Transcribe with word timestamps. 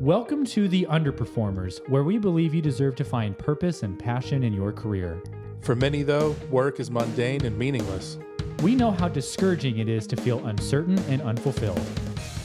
Welcome 0.00 0.44
to 0.48 0.68
the 0.68 0.86
Underperformers, 0.90 1.80
where 1.88 2.04
we 2.04 2.18
believe 2.18 2.54
you 2.54 2.60
deserve 2.60 2.96
to 2.96 3.04
find 3.04 3.36
purpose 3.36 3.82
and 3.82 3.98
passion 3.98 4.42
in 4.42 4.52
your 4.52 4.70
career. 4.70 5.22
For 5.62 5.74
many, 5.74 6.02
though, 6.02 6.36
work 6.50 6.80
is 6.80 6.90
mundane 6.90 7.46
and 7.46 7.58
meaningless. 7.58 8.18
We 8.62 8.74
know 8.74 8.90
how 8.90 9.08
discouraging 9.08 9.78
it 9.78 9.88
is 9.88 10.06
to 10.08 10.16
feel 10.16 10.46
uncertain 10.48 10.98
and 11.08 11.22
unfulfilled. 11.22 11.80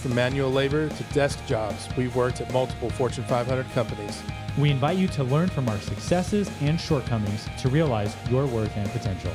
From 0.01 0.15
manual 0.15 0.49
labor 0.49 0.87
to 0.87 1.03
desk 1.13 1.45
jobs, 1.45 1.89
we've 1.97 2.15
worked 2.15 2.39
at 2.39 2.53
multiple 2.53 2.89
Fortune 2.89 3.25
500 3.25 3.69
companies. 3.71 4.21
We 4.57 4.71
invite 4.71 4.97
you 4.97 5.09
to 5.09 5.25
learn 5.25 5.49
from 5.49 5.67
our 5.67 5.79
successes 5.79 6.49
and 6.61 6.79
shortcomings 6.79 7.49
to 7.59 7.67
realize 7.67 8.15
your 8.29 8.45
worth 8.45 8.71
and 8.77 8.89
potential. 8.91 9.33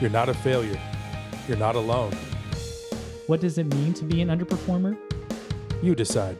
You're 0.00 0.08
not 0.08 0.30
a 0.30 0.34
failure. 0.34 0.80
You're 1.46 1.58
not 1.58 1.76
alone. 1.76 2.12
What 3.26 3.42
does 3.42 3.58
it 3.58 3.66
mean 3.74 3.92
to 3.94 4.04
be 4.04 4.22
an 4.22 4.28
underperformer? 4.28 4.96
You 5.82 5.94
decide. 5.94 6.38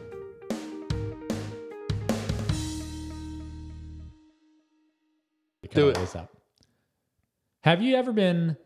Do 5.75 5.89
it. 5.89 5.95
This 5.95 6.15
up. 6.15 6.35
Have 7.61 7.81
you 7.81 7.95
ever 7.95 8.11
been 8.11 8.57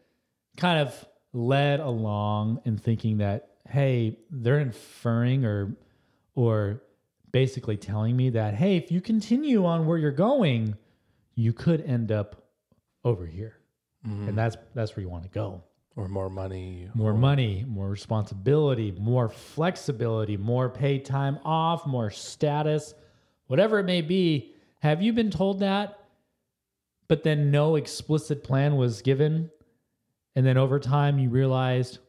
kind 0.58 0.80
of 0.80 1.06
led 1.34 1.80
along 1.80 2.62
in 2.66 2.78
thinking 2.78 3.18
that, 3.18 3.50
hey, 3.68 4.20
they're 4.32 4.60
inferring 4.60 5.46
or 5.46 5.76
or 6.36 6.82
basically 7.32 7.78
telling 7.78 8.16
me 8.16 8.30
that, 8.30 8.54
hey, 8.54 8.78
if 8.78 8.92
you 8.92 9.02
continue 9.02 9.66
on 9.66 9.86
where 9.86 9.98
you're 9.98 10.12
going, 10.12 10.76
you 11.36 11.52
could 11.52 11.82
end 11.82 12.12
up 12.12 12.46
over 13.04 13.26
here. 13.26 13.58
Mm-hmm. 14.08 14.30
And 14.30 14.38
that's 14.38 14.58
that's 14.74 14.96
where 14.96 15.04
you 15.04 15.10
want 15.10 15.24
to 15.24 15.30
go. 15.30 15.64
Or 15.98 16.08
more 16.10 16.30
money. 16.30 16.90
More 16.94 17.14
money, 17.14 17.66
more 17.68 17.90
responsibility, 17.90 18.92
more 19.00 19.30
flexibility, 19.30 20.36
more 20.36 20.70
paid 20.70 21.06
time 21.06 21.40
off, 21.46 21.86
more 21.88 22.10
status, 22.10 22.94
whatever 23.48 23.80
it 23.80 23.86
may 23.86 24.02
be. 24.02 24.54
Have 24.80 25.02
you 25.02 25.14
been 25.14 25.32
told 25.32 25.62
that? 25.62 26.00
But 27.08 27.24
then 27.24 27.52
no 27.52 27.76
explicit 27.76 28.44
plan 28.44 28.78
was 28.78 29.02
given. 29.02 29.52
And 30.36 30.46
then 30.46 30.58
over 30.58 30.80
time 30.80 31.20
you 31.20 31.30
realized 31.30 32.00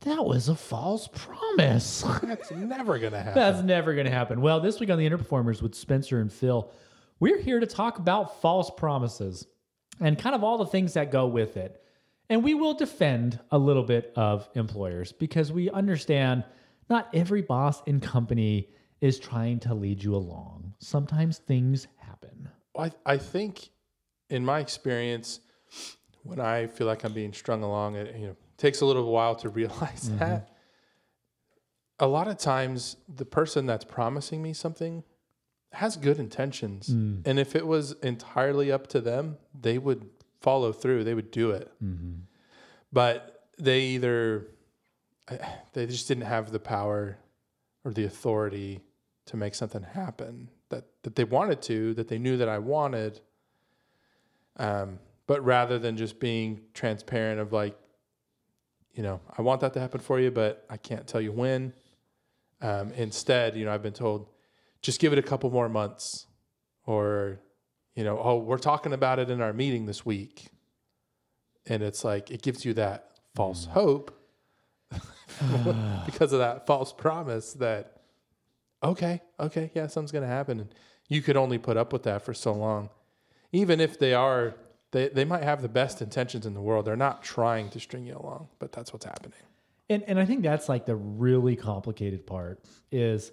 that 0.00 0.24
was 0.24 0.48
a 0.48 0.54
false 0.54 1.08
promise. 1.08 2.02
That's 2.22 2.50
never 2.50 2.98
going 2.98 3.12
to 3.12 3.18
happen. 3.18 3.34
That's 3.34 3.62
never 3.62 3.94
going 3.94 4.06
to 4.06 4.12
happen. 4.12 4.40
Well, 4.40 4.60
this 4.60 4.80
week 4.80 4.90
on 4.90 4.98
the 4.98 5.08
Underperformers 5.08 5.60
with 5.60 5.74
Spencer 5.74 6.20
and 6.20 6.32
Phil, 6.32 6.70
we're 7.18 7.38
here 7.38 7.60
to 7.60 7.66
talk 7.66 7.98
about 7.98 8.40
false 8.40 8.70
promises 8.70 9.46
and 10.00 10.18
kind 10.18 10.34
of 10.34 10.42
all 10.42 10.56
the 10.58 10.66
things 10.66 10.94
that 10.94 11.10
go 11.10 11.26
with 11.26 11.56
it. 11.56 11.82
And 12.30 12.42
we 12.42 12.54
will 12.54 12.74
defend 12.74 13.38
a 13.50 13.58
little 13.58 13.82
bit 13.82 14.12
of 14.16 14.48
employers 14.54 15.12
because 15.12 15.52
we 15.52 15.68
understand 15.68 16.44
not 16.88 17.08
every 17.12 17.42
boss 17.42 17.82
and 17.86 18.00
company 18.00 18.68
is 19.00 19.18
trying 19.18 19.58
to 19.60 19.74
lead 19.74 20.02
you 20.02 20.14
along. 20.14 20.74
Sometimes 20.78 21.38
things 21.38 21.86
happen. 21.96 22.48
I, 22.78 22.92
I 23.04 23.16
think, 23.16 23.70
in 24.30 24.44
my 24.44 24.60
experience, 24.60 25.40
when 26.22 26.40
I 26.40 26.66
feel 26.66 26.86
like 26.86 27.04
I'm 27.04 27.12
being 27.12 27.32
strung 27.32 27.62
along, 27.62 27.96
it 27.96 28.16
you 28.16 28.28
know 28.28 28.36
takes 28.56 28.80
a 28.80 28.86
little 28.86 29.10
while 29.10 29.34
to 29.36 29.48
realize 29.60 30.08
mm-hmm. 30.08 30.18
that. 30.18 30.48
A 31.98 32.06
lot 32.06 32.28
of 32.28 32.38
times, 32.38 32.96
the 33.14 33.26
person 33.26 33.66
that's 33.66 33.84
promising 33.84 34.42
me 34.42 34.54
something 34.54 35.04
has 35.72 35.96
good 35.96 36.18
intentions, 36.18 36.88
mm. 36.88 37.20
and 37.26 37.38
if 37.38 37.54
it 37.54 37.66
was 37.66 37.92
entirely 38.02 38.72
up 38.72 38.86
to 38.88 39.00
them, 39.00 39.36
they 39.58 39.76
would 39.76 40.08
follow 40.40 40.72
through. 40.72 41.04
They 41.04 41.14
would 41.14 41.30
do 41.30 41.50
it, 41.50 41.70
mm-hmm. 41.82 42.20
but 42.90 43.48
they 43.58 43.80
either 43.80 44.46
eh, 45.28 45.36
they 45.74 45.86
just 45.86 46.08
didn't 46.08 46.24
have 46.24 46.52
the 46.52 46.58
power 46.58 47.18
or 47.84 47.92
the 47.92 48.04
authority 48.04 48.80
to 49.26 49.36
make 49.36 49.54
something 49.54 49.82
happen 49.82 50.48
that 50.70 50.84
that 51.02 51.16
they 51.16 51.24
wanted 51.24 51.60
to, 51.62 51.94
that 51.94 52.08
they 52.08 52.18
knew 52.18 52.36
that 52.38 52.48
I 52.48 52.58
wanted. 52.58 53.20
Um, 54.56 54.98
but 55.26 55.44
rather 55.44 55.78
than 55.78 55.96
just 55.96 56.18
being 56.18 56.62
transparent 56.74 57.40
of 57.40 57.52
like, 57.52 57.76
you 58.92 59.02
know, 59.02 59.20
I 59.36 59.42
want 59.42 59.60
that 59.60 59.72
to 59.74 59.80
happen 59.80 60.00
for 60.00 60.18
you, 60.18 60.30
but 60.30 60.64
I 60.68 60.76
can't 60.76 61.06
tell 61.06 61.20
you 61.20 61.32
when. 61.32 61.72
Um, 62.60 62.92
instead, 62.92 63.56
you 63.56 63.64
know, 63.64 63.72
I've 63.72 63.82
been 63.82 63.92
told, 63.92 64.28
just 64.82 65.00
give 65.00 65.12
it 65.12 65.18
a 65.18 65.22
couple 65.22 65.50
more 65.50 65.68
months, 65.68 66.26
or, 66.84 67.38
you 67.94 68.04
know, 68.04 68.18
oh, 68.22 68.38
we're 68.38 68.58
talking 68.58 68.92
about 68.92 69.18
it 69.18 69.30
in 69.30 69.40
our 69.40 69.52
meeting 69.52 69.86
this 69.86 70.04
week, 70.04 70.48
and 71.66 71.82
it's 71.82 72.04
like 72.04 72.30
it 72.30 72.42
gives 72.42 72.64
you 72.64 72.74
that 72.74 73.10
false 73.34 73.66
hope 73.66 74.10
because 76.06 76.32
of 76.32 76.40
that 76.40 76.66
false 76.66 76.92
promise 76.92 77.52
that 77.54 78.00
okay, 78.82 79.20
okay, 79.38 79.70
yeah, 79.74 79.86
something's 79.86 80.12
going 80.12 80.24
to 80.24 80.28
happen. 80.28 80.60
And 80.60 80.74
you 81.08 81.22
could 81.22 81.36
only 81.36 81.58
put 81.58 81.76
up 81.76 81.92
with 81.92 82.02
that 82.04 82.22
for 82.22 82.34
so 82.34 82.52
long. 82.52 82.90
Even 83.52 83.80
if 83.80 83.98
they 83.98 84.14
are, 84.14 84.54
they, 84.92 85.08
they 85.08 85.24
might 85.24 85.42
have 85.42 85.62
the 85.62 85.68
best 85.68 86.02
intentions 86.02 86.46
in 86.46 86.54
the 86.54 86.60
world. 86.60 86.84
They're 86.84 86.96
not 86.96 87.22
trying 87.22 87.70
to 87.70 87.80
string 87.80 88.06
you 88.06 88.16
along, 88.16 88.48
but 88.58 88.72
that's 88.72 88.92
what's 88.92 89.04
happening. 89.04 89.38
And 89.90 90.04
and 90.04 90.18
I 90.20 90.24
think 90.24 90.42
that's 90.42 90.68
like 90.68 90.86
the 90.86 90.94
really 90.94 91.56
complicated 91.56 92.26
part 92.26 92.64
is 92.92 93.32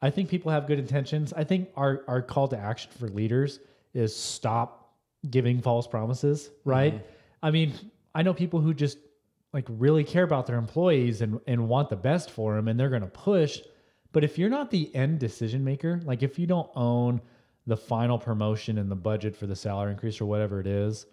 I 0.00 0.10
think 0.10 0.28
people 0.28 0.52
have 0.52 0.68
good 0.68 0.78
intentions. 0.78 1.32
I 1.32 1.42
think 1.44 1.70
our 1.76 2.04
our 2.06 2.22
call 2.22 2.46
to 2.48 2.58
action 2.58 2.92
for 2.98 3.08
leaders 3.08 3.58
is 3.94 4.14
stop 4.14 4.94
giving 5.28 5.60
false 5.60 5.88
promises, 5.88 6.50
right? 6.64 6.94
Mm-hmm. 6.94 7.04
I 7.42 7.50
mean, 7.50 7.72
I 8.14 8.22
know 8.22 8.32
people 8.32 8.60
who 8.60 8.72
just 8.72 8.98
like 9.52 9.64
really 9.68 10.04
care 10.04 10.22
about 10.22 10.46
their 10.46 10.56
employees 10.56 11.20
and 11.20 11.40
and 11.48 11.68
want 11.68 11.88
the 11.88 11.96
best 11.96 12.30
for 12.30 12.54
them 12.54 12.68
and 12.68 12.78
they're 12.78 12.90
going 12.90 13.02
to 13.02 13.08
push, 13.08 13.60
but 14.12 14.22
if 14.22 14.38
you're 14.38 14.50
not 14.50 14.70
the 14.70 14.94
end 14.94 15.18
decision 15.18 15.64
maker, 15.64 16.00
like 16.04 16.22
if 16.22 16.38
you 16.38 16.46
don't 16.46 16.70
own 16.76 17.20
the 17.68 17.76
final 17.76 18.18
promotion 18.18 18.78
and 18.78 18.90
the 18.90 18.96
budget 18.96 19.36
for 19.36 19.46
the 19.46 19.54
salary 19.54 19.92
increase 19.92 20.20
or 20.20 20.26
whatever 20.26 20.58
it 20.58 20.66
is, 20.66 21.06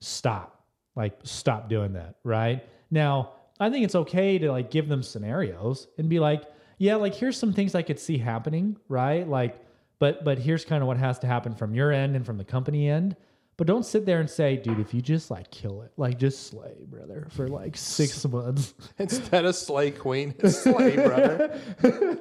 stop. 0.00 0.64
Like 0.94 1.18
stop 1.22 1.68
doing 1.68 1.94
that, 1.94 2.16
right? 2.24 2.64
Now, 2.90 3.32
I 3.58 3.70
think 3.70 3.84
it's 3.84 3.94
okay 3.94 4.38
to 4.38 4.52
like 4.52 4.70
give 4.70 4.88
them 4.88 5.02
scenarios 5.02 5.88
and 5.98 6.08
be 6.08 6.20
like, 6.20 6.44
yeah, 6.78 6.94
like 6.96 7.14
here's 7.14 7.36
some 7.36 7.52
things 7.52 7.74
I 7.74 7.82
could 7.82 7.98
see 7.98 8.18
happening, 8.18 8.76
right? 8.88 9.26
Like 9.26 9.64
but 9.98 10.24
but 10.24 10.38
here's 10.38 10.64
kind 10.64 10.82
of 10.82 10.86
what 10.86 10.96
has 10.98 11.18
to 11.20 11.26
happen 11.26 11.54
from 11.54 11.74
your 11.74 11.90
end 11.90 12.14
and 12.16 12.24
from 12.24 12.38
the 12.38 12.44
company 12.44 12.88
end. 12.88 13.16
But 13.56 13.66
don't 13.66 13.84
sit 13.84 14.06
there 14.06 14.20
and 14.20 14.30
say, 14.30 14.56
dude, 14.56 14.78
if 14.78 14.94
you 14.94 15.02
just 15.02 15.32
like 15.32 15.50
kill 15.50 15.82
it, 15.82 15.90
like 15.96 16.16
just 16.16 16.46
slay, 16.46 16.76
brother, 16.86 17.26
for 17.30 17.48
like 17.48 17.76
6 17.76 18.24
months. 18.28 18.74
Instead 18.98 19.46
of 19.46 19.56
slay 19.56 19.90
queen, 19.90 20.32
slay 20.48 20.94
brother. 20.94 21.60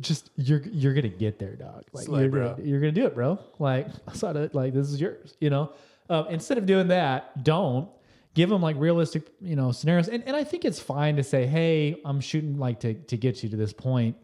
just 0.00 0.30
you're 0.36 0.62
you're 0.72 0.94
gonna 0.94 1.08
get 1.08 1.38
there, 1.38 1.56
dog. 1.56 1.84
Like 1.92 2.06
Slay, 2.06 2.22
you're 2.22 2.30
bro. 2.30 2.54
Gonna, 2.54 2.62
you're 2.68 2.80
gonna 2.80 2.92
do 2.92 3.06
it, 3.06 3.14
bro. 3.14 3.38
Like 3.58 3.88
I 4.08 4.12
saw 4.14 4.30
it. 4.32 4.54
Like 4.54 4.72
this 4.74 4.88
is 4.90 5.00
yours. 5.00 5.34
You 5.40 5.50
know. 5.50 5.72
Um, 6.10 6.26
instead 6.28 6.58
of 6.58 6.66
doing 6.66 6.88
that, 6.88 7.42
don't 7.44 7.88
give 8.34 8.50
them 8.50 8.60
like 8.60 8.76
realistic, 8.78 9.26
you 9.40 9.56
know, 9.56 9.72
scenarios. 9.72 10.08
And 10.08 10.22
and 10.26 10.36
I 10.36 10.44
think 10.44 10.64
it's 10.64 10.80
fine 10.80 11.16
to 11.16 11.22
say, 11.24 11.46
hey, 11.46 12.00
I'm 12.04 12.20
shooting 12.20 12.58
like 12.58 12.80
to 12.80 12.94
to 12.94 13.16
get 13.16 13.42
you 13.42 13.48
to 13.50 13.56
this 13.56 13.72
point. 13.72 14.16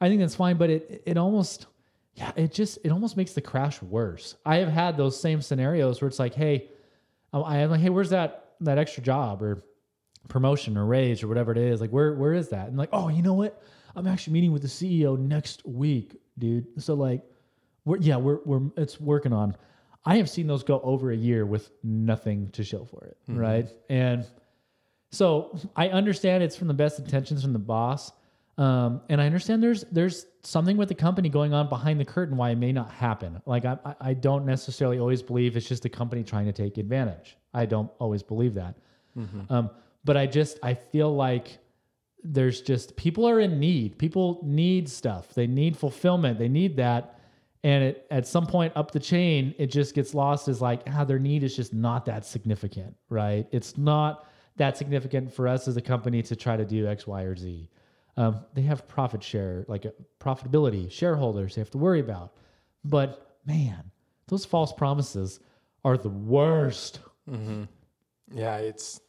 I 0.00 0.08
think 0.08 0.20
that's 0.20 0.34
fine, 0.34 0.56
but 0.56 0.70
it 0.70 1.02
it 1.06 1.16
almost 1.16 1.66
yeah, 2.14 2.32
it 2.36 2.52
just 2.52 2.78
it 2.84 2.90
almost 2.90 3.16
makes 3.16 3.32
the 3.32 3.40
crash 3.40 3.80
worse. 3.82 4.34
I 4.44 4.56
have 4.56 4.68
had 4.68 4.96
those 4.96 5.18
same 5.18 5.40
scenarios 5.40 6.00
where 6.00 6.08
it's 6.08 6.18
like, 6.18 6.34
hey, 6.34 6.68
I'm- 7.32 7.44
I 7.44 7.58
am 7.58 7.70
like, 7.70 7.80
hey, 7.80 7.88
where's 7.90 8.10
that 8.10 8.54
that 8.60 8.78
extra 8.78 9.02
job 9.02 9.42
or 9.42 9.62
promotion 10.28 10.76
or 10.76 10.84
raise 10.86 11.22
or 11.22 11.28
whatever 11.28 11.52
it 11.52 11.58
is? 11.58 11.80
Like, 11.80 11.90
where 11.90 12.14
where 12.14 12.34
is 12.34 12.48
that? 12.50 12.68
And 12.68 12.76
like, 12.76 12.90
oh, 12.92 13.08
you 13.08 13.22
know 13.22 13.34
what? 13.34 13.62
I'm 13.96 14.06
actually 14.06 14.32
meeting 14.34 14.52
with 14.52 14.62
the 14.62 14.68
CEO 14.68 15.18
next 15.18 15.66
week, 15.66 16.16
dude. 16.38 16.66
So 16.82 16.94
like, 16.94 17.22
we're 17.84 17.98
yeah, 17.98 18.16
we're 18.16 18.38
we're 18.44 18.62
it's 18.76 19.00
working 19.00 19.32
on. 19.32 19.56
I 20.04 20.16
have 20.16 20.28
seen 20.28 20.46
those 20.46 20.62
go 20.64 20.80
over 20.80 21.12
a 21.12 21.16
year 21.16 21.46
with 21.46 21.70
nothing 21.84 22.48
to 22.52 22.64
show 22.64 22.84
for 22.84 23.04
it, 23.04 23.16
right? 23.28 23.68
And 23.88 24.26
so 25.10 25.58
I 25.76 25.88
understand 25.90 26.42
it's 26.42 26.56
from 26.56 26.68
the 26.68 26.74
best 26.74 26.98
intentions 26.98 27.42
from 27.42 27.52
the 27.52 27.58
boss, 27.58 28.12
um, 28.58 29.02
and 29.08 29.20
I 29.20 29.26
understand 29.26 29.62
there's 29.62 29.84
there's 29.92 30.26
something 30.42 30.76
with 30.76 30.88
the 30.88 30.94
company 30.94 31.28
going 31.28 31.52
on 31.52 31.68
behind 31.68 32.00
the 32.00 32.04
curtain 32.04 32.36
why 32.36 32.50
it 32.50 32.56
may 32.56 32.72
not 32.72 32.90
happen. 32.90 33.40
Like 33.46 33.64
I 33.64 33.76
I- 34.00 34.14
don't 34.14 34.44
necessarily 34.46 34.98
always 34.98 35.22
believe 35.22 35.56
it's 35.56 35.68
just 35.68 35.82
the 35.82 35.88
company 35.88 36.22
trying 36.24 36.46
to 36.46 36.52
take 36.52 36.78
advantage. 36.78 37.36
I 37.54 37.66
don't 37.66 37.90
always 37.98 38.22
believe 38.22 38.54
that, 38.54 38.74
um, 39.50 39.70
but 40.04 40.16
I 40.16 40.26
just 40.26 40.58
I 40.62 40.74
feel 40.74 41.14
like 41.14 41.58
there's 42.24 42.60
just 42.60 42.96
people 42.96 43.28
are 43.28 43.40
in 43.40 43.58
need. 43.58 43.98
People 43.98 44.40
need 44.42 44.88
stuff. 44.88 45.34
They 45.34 45.46
need 45.46 45.76
fulfillment. 45.76 46.38
They 46.38 46.48
need 46.48 46.76
that. 46.76 47.18
And 47.64 47.84
it, 47.84 48.06
at 48.10 48.26
some 48.26 48.46
point 48.46 48.72
up 48.74 48.90
the 48.90 49.00
chain, 49.00 49.54
it 49.58 49.68
just 49.68 49.94
gets 49.94 50.14
lost 50.14 50.48
as 50.48 50.60
like, 50.60 50.82
ah, 50.90 51.04
their 51.04 51.18
need 51.18 51.44
is 51.44 51.54
just 51.54 51.72
not 51.72 52.04
that 52.06 52.24
significant, 52.24 52.96
right? 53.08 53.46
It's 53.52 53.78
not 53.78 54.26
that 54.56 54.76
significant 54.76 55.32
for 55.32 55.46
us 55.46 55.68
as 55.68 55.76
a 55.76 55.80
company 55.80 56.22
to 56.22 56.36
try 56.36 56.56
to 56.56 56.64
do 56.64 56.86
X, 56.88 57.06
Y, 57.06 57.22
or 57.22 57.36
Z. 57.36 57.68
Um, 58.16 58.44
they 58.52 58.62
have 58.62 58.86
profit 58.88 59.22
share, 59.22 59.64
like 59.68 59.84
a 59.84 59.92
profitability, 60.20 60.90
shareholders 60.90 61.54
they 61.54 61.60
have 61.60 61.70
to 61.70 61.78
worry 61.78 62.00
about. 62.00 62.34
But 62.84 63.36
man, 63.46 63.90
those 64.26 64.44
false 64.44 64.72
promises 64.72 65.40
are 65.84 65.96
the 65.96 66.10
worst. 66.10 67.00
Yeah, 68.34 68.56
it's. 68.58 69.00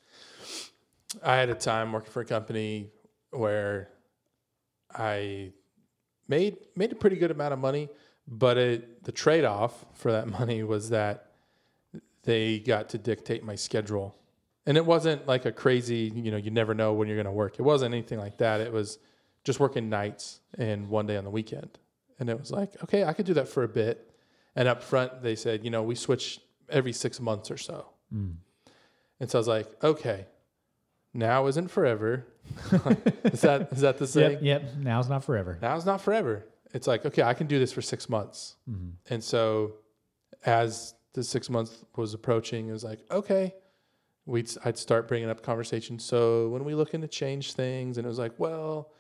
I 1.24 1.36
had 1.36 1.50
a 1.50 1.56
time 1.56 1.92
working 1.92 2.12
for 2.12 2.21
a 2.21 2.25
company 2.25 2.92
where 3.35 3.89
I 4.94 5.53
made 6.27 6.57
made 6.75 6.91
a 6.91 6.95
pretty 6.95 7.15
good 7.15 7.31
amount 7.31 7.53
of 7.53 7.59
money, 7.59 7.89
but 8.27 8.57
it, 8.57 9.03
the 9.03 9.12
trade 9.12 9.45
off 9.45 9.85
for 9.94 10.12
that 10.12 10.27
money 10.39 10.63
was 10.63 10.89
that 10.89 11.31
they 12.24 12.59
got 12.59 12.89
to 12.89 12.97
dictate 12.97 13.44
my 13.44 13.56
schedule, 13.56 14.15
and 14.65 14.77
it 14.77 14.85
wasn't 14.85 15.27
like 15.27 15.45
a 15.45 15.51
crazy 15.51 16.12
you 16.15 16.31
know 16.31 16.38
you 16.38 16.51
never 16.51 16.74
know 16.74 16.94
when 16.94 17.07
you're 17.07 17.18
going 17.18 17.25
to 17.25 17.31
work. 17.31 17.59
It 17.59 17.63
wasn't 17.63 17.94
anything 17.94 18.19
like 18.19 18.38
that. 18.38 18.62
It 18.62 18.71
was 18.71 19.00
just 19.44 19.59
working 19.59 19.89
nights 19.89 20.39
and 20.57 20.89
one 20.89 21.06
day 21.06 21.18
on 21.18 21.24
the 21.24 21.30
weekend, 21.30 21.80
and 22.19 22.30
it 22.30 22.39
was 22.39 22.51
like 22.51 22.81
okay, 22.83 23.03
I 23.03 23.13
could 23.13 23.25
do 23.25 23.33
that 23.35 23.47
for 23.47 23.63
a 23.63 23.69
bit. 23.69 24.09
And 24.56 24.68
up 24.68 24.83
front, 24.83 25.24
they 25.24 25.35
said, 25.35 25.63
you 25.63 25.71
know, 25.71 25.81
we 25.81 25.95
switch 25.95 26.39
every 26.69 26.94
six 26.94 27.19
months 27.19 27.50
or 27.50 27.57
so. 27.57 27.88
Mm. 28.13 28.35
And 29.19 29.31
so 29.31 29.38
I 29.38 29.39
was 29.39 29.47
like, 29.47 29.83
okay, 29.83 30.27
now 31.13 31.48
isn't 31.48 31.69
forever. 31.69 32.25
is 33.24 33.42
that 33.42 33.69
is 33.71 33.81
that 33.81 33.98
the 33.98 34.07
saying? 34.07 34.39
Yep, 34.42 34.62
yep. 34.63 34.71
Now's 34.77 35.10
not 35.10 35.24
forever. 35.24 35.57
Now's 35.62 35.86
not 35.86 36.01
forever. 36.01 36.45
It's 36.74 36.88
like, 36.88 37.06
okay, 37.06 37.21
I 37.21 37.33
can 37.33 37.48
do 37.48 37.60
this 37.60 37.71
for 37.71 37.81
six 37.81 38.10
months. 38.10 38.56
Mm-hmm. 38.69 39.13
And 39.13 39.24
so 39.24 39.75
as 40.45 40.95
the 41.13 41.24
six 41.24 41.50
months 41.50 41.86
was 41.95 42.13
approaching, 42.13 42.68
it 42.68 42.71
was 42.71 42.83
like, 42.83 43.00
okay, 43.12 43.54
we'd 44.25 44.50
I'd 44.65 44.77
start 44.77 45.07
bringing 45.07 45.30
up 45.30 45.44
conversations. 45.44 46.04
So 46.04 46.50
when 46.50 46.63
we 46.63 46.74
looking 46.75 47.01
to 47.01 47.07
change 47.07 47.54
things, 47.54 47.98
and 47.98 48.06
it 48.06 48.09
was 48.09 48.19
like, 48.19 48.33
well, 48.39 48.92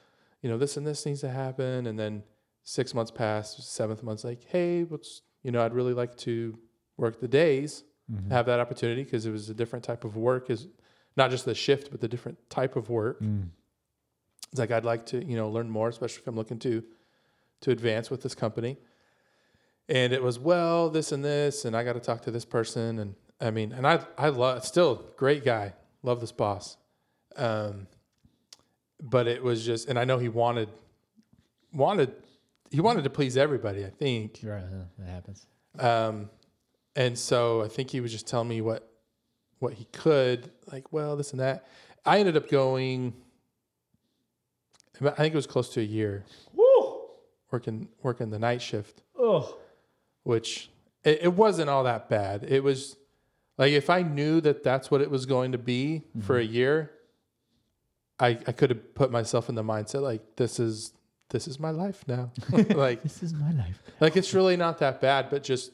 you 0.41 0.49
know, 0.49 0.57
this 0.57 0.77
and 0.77 0.85
this 0.85 1.05
needs 1.05 1.21
to 1.21 1.29
happen. 1.29 1.87
And 1.87 1.97
then 1.97 2.23
six 2.63 2.93
months 2.93 3.11
passed, 3.11 3.61
seventh 3.73 4.03
month's 4.03 4.23
like, 4.23 4.43
hey, 4.45 4.83
what's 4.83 5.21
you 5.41 5.51
know, 5.51 5.63
I'd 5.65 5.73
really 5.73 5.93
like 5.93 6.15
to 6.19 6.57
work 6.95 7.19
the 7.19 7.27
days, 7.27 7.83
Mhm. 8.11 8.31
have 8.31 8.45
that 8.45 8.59
opportunity 8.59 9.03
because 9.03 9.25
it 9.25 9.31
was 9.31 9.49
a 9.49 9.53
different 9.53 9.83
type 9.83 10.03
of 10.05 10.15
work, 10.15 10.49
is 10.49 10.67
not 11.15 11.31
just 11.31 11.45
the 11.45 11.55
shift, 11.55 11.91
but 11.91 12.01
the 12.01 12.07
different 12.07 12.37
type 12.49 12.75
of 12.75 12.89
work. 12.89 13.21
Mm. 13.21 13.49
It's 14.51 14.59
like 14.59 14.71
I'd 14.71 14.85
like 14.85 15.05
to, 15.07 15.23
you 15.23 15.35
know, 15.35 15.49
learn 15.49 15.69
more, 15.69 15.89
especially 15.89 16.21
if 16.21 16.27
I'm 16.27 16.35
looking 16.35 16.59
to 16.59 16.83
to 17.61 17.71
advance 17.71 18.11
with 18.11 18.21
this 18.21 18.35
company. 18.35 18.77
And 19.89 20.13
it 20.13 20.21
was 20.21 20.39
well, 20.39 20.89
this 20.89 21.11
and 21.11 21.23
this, 21.25 21.65
and 21.65 21.75
I 21.75 21.83
got 21.83 21.93
to 21.93 21.99
talk 21.99 22.21
to 22.23 22.31
this 22.31 22.45
person, 22.45 22.99
and 22.99 23.15
I 23.41 23.51
mean, 23.51 23.71
and 23.71 23.85
I 23.87 23.99
I 24.17 24.29
love 24.29 24.65
still 24.65 25.05
great 25.17 25.43
guy, 25.43 25.73
love 26.03 26.21
this 26.21 26.31
boss, 26.31 26.77
um, 27.35 27.87
but 29.01 29.27
it 29.27 29.43
was 29.43 29.65
just, 29.65 29.89
and 29.89 29.97
I 29.99 30.05
know 30.05 30.17
he 30.19 30.29
wanted 30.29 30.69
wanted 31.73 32.13
he 32.71 32.79
wanted 32.81 33.03
to 33.03 33.09
please 33.09 33.35
everybody, 33.37 33.85
I 33.85 33.89
think, 33.89 34.39
Right, 34.43 34.63
that 34.99 35.09
happens. 35.09 35.45
um, 35.79 36.29
and 36.95 37.17
so 37.17 37.61
I 37.63 37.67
think 37.67 37.89
he 37.89 37.99
was 38.01 38.11
just 38.11 38.27
telling 38.27 38.47
me 38.47 38.61
what 38.61 38.89
what 39.63 39.73
he 39.73 39.85
could, 39.85 40.51
like, 40.71 40.91
well, 40.91 41.15
this 41.15 41.31
and 41.31 41.39
that. 41.39 41.65
I 42.05 42.19
ended 42.19 42.35
up 42.35 42.49
going. 42.49 43.13
I 45.01 45.09
think 45.11 45.33
it 45.33 45.35
was 45.35 45.47
close 45.47 45.69
to 45.69 45.79
a 45.79 45.83
year 45.83 46.23
Woo! 46.53 47.01
working 47.51 47.87
working 48.03 48.29
the 48.29 48.37
night 48.37 48.61
shift, 48.61 49.01
Oh. 49.17 49.57
which 50.21 50.69
it, 51.03 51.19
it 51.23 51.33
wasn't 51.33 51.69
all 51.69 51.85
that 51.85 52.09
bad. 52.09 52.45
It 52.47 52.63
was 52.63 52.95
like 53.57 53.71
if 53.71 53.89
I 53.89 54.03
knew 54.03 54.39
that 54.41 54.63
that's 54.63 54.91
what 54.91 55.01
it 55.01 55.09
was 55.09 55.25
going 55.25 55.53
to 55.53 55.57
be 55.57 56.03
for 56.21 56.37
a 56.37 56.43
mm-hmm. 56.43 56.53
year, 56.53 56.91
I 58.19 58.37
I 58.45 58.51
could 58.51 58.69
have 58.69 58.93
put 58.93 59.11
myself 59.11 59.49
in 59.49 59.55
the 59.55 59.63
mindset 59.63 60.01
like 60.01 60.35
this 60.35 60.59
is 60.59 60.93
this 61.29 61.47
is 61.47 61.59
my 61.59 61.71
life 61.71 62.03
now. 62.07 62.31
like 62.51 63.01
This 63.03 63.23
is 63.23 63.33
my 63.33 63.51
life. 63.51 63.81
like 63.99 64.15
it's 64.15 64.33
really 64.33 64.57
not 64.57 64.77
that 64.79 65.01
bad 65.01 65.29
but 65.29 65.41
just 65.41 65.71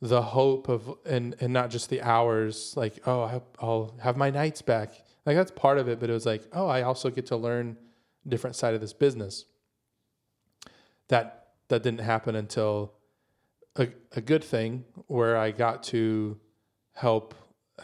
the 0.00 0.22
hope 0.22 0.68
of 0.68 0.94
and 1.04 1.34
and 1.40 1.52
not 1.52 1.70
just 1.70 1.90
the 1.90 2.00
hours 2.02 2.74
like 2.76 3.00
oh 3.06 3.22
I, 3.22 3.40
i'll 3.60 3.96
have 4.00 4.16
my 4.16 4.30
nights 4.30 4.62
back. 4.62 4.92
Like 5.26 5.36
that's 5.36 5.50
part 5.50 5.78
of 5.78 5.88
it 5.88 5.98
but 6.00 6.08
it 6.08 6.12
was 6.12 6.26
like 6.26 6.44
oh 6.52 6.66
i 6.66 6.82
also 6.82 7.10
get 7.10 7.26
to 7.26 7.36
learn 7.36 7.76
a 8.24 8.28
different 8.28 8.56
side 8.56 8.74
of 8.74 8.80
this 8.80 8.92
business. 8.92 9.44
That 11.08 11.48
that 11.68 11.82
didn't 11.82 12.00
happen 12.00 12.36
until 12.36 12.94
a, 13.76 13.88
a 14.12 14.20
good 14.20 14.44
thing 14.44 14.84
where 15.06 15.36
i 15.36 15.50
got 15.50 15.82
to 15.84 16.38
help 16.94 17.34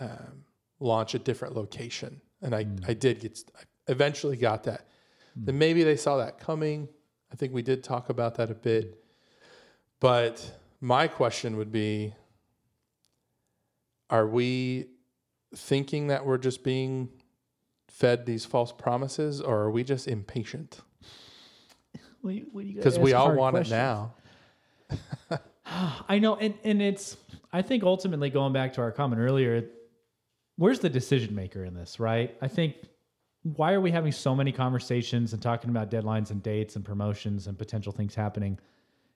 um, 0.00 0.44
launch 0.80 1.14
a 1.14 1.18
different 1.18 1.54
location. 1.56 2.20
And 2.42 2.54
i 2.54 2.66
i 2.86 2.94
did 2.94 3.20
get 3.20 3.38
I 3.58 3.62
eventually 3.88 4.36
got 4.36 4.64
that. 4.64 4.86
Then 5.36 5.58
maybe 5.58 5.82
they 5.82 5.96
saw 5.96 6.18
that 6.18 6.38
coming. 6.38 6.88
I 7.32 7.36
think 7.36 7.52
we 7.52 7.62
did 7.62 7.82
talk 7.82 8.08
about 8.08 8.36
that 8.36 8.50
a 8.50 8.54
bit. 8.54 9.02
But 9.98 10.58
my 10.84 11.08
question 11.08 11.56
would 11.56 11.72
be 11.72 12.14
Are 14.10 14.26
we 14.26 14.86
thinking 15.56 16.08
that 16.08 16.26
we're 16.26 16.38
just 16.38 16.62
being 16.62 17.08
fed 17.88 18.26
these 18.26 18.44
false 18.44 18.70
promises, 18.70 19.40
or 19.40 19.62
are 19.62 19.70
we 19.70 19.82
just 19.82 20.06
impatient? 20.06 20.82
Because 22.22 22.98
we 22.98 23.14
all 23.14 23.34
want 23.34 23.56
it 23.56 23.70
now. 23.70 24.14
I 26.08 26.18
know, 26.18 26.36
and 26.36 26.54
and 26.62 26.82
it's. 26.82 27.16
I 27.50 27.62
think 27.62 27.82
ultimately 27.82 28.30
going 28.30 28.52
back 28.52 28.74
to 28.74 28.80
our 28.82 28.92
comment 28.92 29.22
earlier, 29.22 29.64
where's 30.56 30.80
the 30.80 30.90
decision 30.90 31.34
maker 31.34 31.64
in 31.64 31.72
this, 31.72 31.98
right? 31.98 32.36
I 32.42 32.48
think 32.48 32.76
why 33.42 33.72
are 33.72 33.80
we 33.80 33.90
having 33.90 34.12
so 34.12 34.34
many 34.34 34.52
conversations 34.52 35.32
and 35.32 35.40
talking 35.40 35.70
about 35.70 35.90
deadlines 35.90 36.30
and 36.30 36.42
dates 36.42 36.76
and 36.76 36.84
promotions 36.84 37.46
and 37.46 37.56
potential 37.56 37.92
things 37.92 38.14
happening 38.14 38.58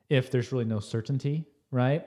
if 0.08 0.30
there's 0.30 0.52
really 0.52 0.64
no 0.64 0.80
certainty, 0.80 1.46
right? 1.70 2.06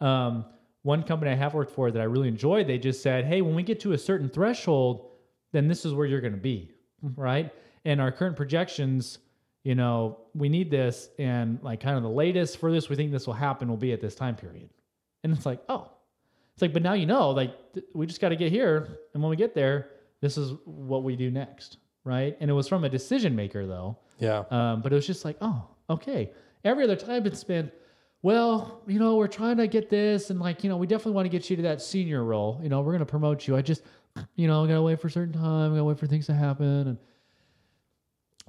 Um, 0.00 0.44
one 0.82 1.02
company 1.02 1.30
I 1.30 1.34
have 1.34 1.54
worked 1.54 1.72
for 1.72 1.90
that 1.90 2.00
I 2.00 2.04
really 2.04 2.28
enjoyed, 2.28 2.66
they 2.66 2.78
just 2.78 3.02
said, 3.02 3.24
"Hey, 3.24 3.40
when 3.42 3.54
we 3.54 3.62
get 3.62 3.80
to 3.80 3.92
a 3.92 3.98
certain 3.98 4.28
threshold, 4.28 5.10
then 5.52 5.66
this 5.68 5.84
is 5.84 5.94
where 5.94 6.06
you're 6.06 6.20
going 6.20 6.34
to 6.34 6.38
be, 6.40 6.72
right?" 7.16 7.52
And 7.86 8.00
our 8.00 8.12
current 8.12 8.36
projections, 8.36 9.18
you 9.62 9.74
know, 9.74 10.18
we 10.34 10.48
need 10.48 10.70
this, 10.70 11.08
and 11.18 11.58
like 11.62 11.80
kind 11.80 11.96
of 11.96 12.02
the 12.02 12.08
latest 12.10 12.58
for 12.58 12.70
this, 12.70 12.88
we 12.90 12.96
think 12.96 13.12
this 13.12 13.26
will 13.26 13.34
happen 13.34 13.68
will 13.68 13.76
be 13.78 13.92
at 13.92 14.00
this 14.00 14.14
time 14.14 14.36
period. 14.36 14.68
And 15.22 15.32
it's 15.34 15.46
like, 15.46 15.62
oh, 15.70 15.90
it's 16.52 16.60
like, 16.62 16.72
but 16.74 16.82
now 16.82 16.92
you 16.92 17.06
know, 17.06 17.30
like 17.30 17.72
th- 17.72 17.86
we 17.94 18.06
just 18.06 18.20
got 18.20 18.28
to 18.30 18.36
get 18.36 18.52
here, 18.52 18.98
and 19.14 19.22
when 19.22 19.30
we 19.30 19.36
get 19.36 19.54
there, 19.54 19.90
this 20.20 20.36
is 20.36 20.52
what 20.66 21.02
we 21.02 21.16
do 21.16 21.30
next, 21.30 21.78
right? 22.04 22.36
And 22.40 22.50
it 22.50 22.54
was 22.54 22.68
from 22.68 22.84
a 22.84 22.88
decision 22.90 23.34
maker 23.34 23.66
though, 23.66 23.96
Yeah. 24.18 24.44
um, 24.50 24.82
but 24.82 24.92
it 24.92 24.96
was 24.96 25.06
just 25.06 25.24
like, 25.24 25.36
oh, 25.40 25.66
okay. 25.88 26.30
Every 26.64 26.84
other 26.84 26.96
time 26.96 27.26
it's 27.26 27.44
been, 27.44 27.70
well, 28.24 28.80
you 28.86 28.98
know, 28.98 29.16
we're 29.16 29.26
trying 29.28 29.58
to 29.58 29.66
get 29.66 29.90
this, 29.90 30.30
and 30.30 30.40
like, 30.40 30.64
you 30.64 30.70
know, 30.70 30.78
we 30.78 30.86
definitely 30.86 31.12
want 31.12 31.26
to 31.26 31.28
get 31.28 31.50
you 31.50 31.56
to 31.56 31.62
that 31.64 31.82
senior 31.82 32.24
role. 32.24 32.58
You 32.62 32.70
know, 32.70 32.80
we're 32.80 32.92
gonna 32.92 33.04
promote 33.04 33.46
you. 33.46 33.54
I 33.54 33.60
just, 33.60 33.82
you 34.34 34.48
know, 34.48 34.64
I 34.64 34.66
gotta 34.66 34.80
wait 34.80 34.98
for 34.98 35.08
a 35.08 35.10
certain 35.10 35.34
time. 35.34 35.72
I 35.72 35.74
Gotta 35.74 35.84
wait 35.84 35.98
for 35.98 36.06
things 36.06 36.24
to 36.28 36.32
happen, 36.32 36.88
and 36.88 36.98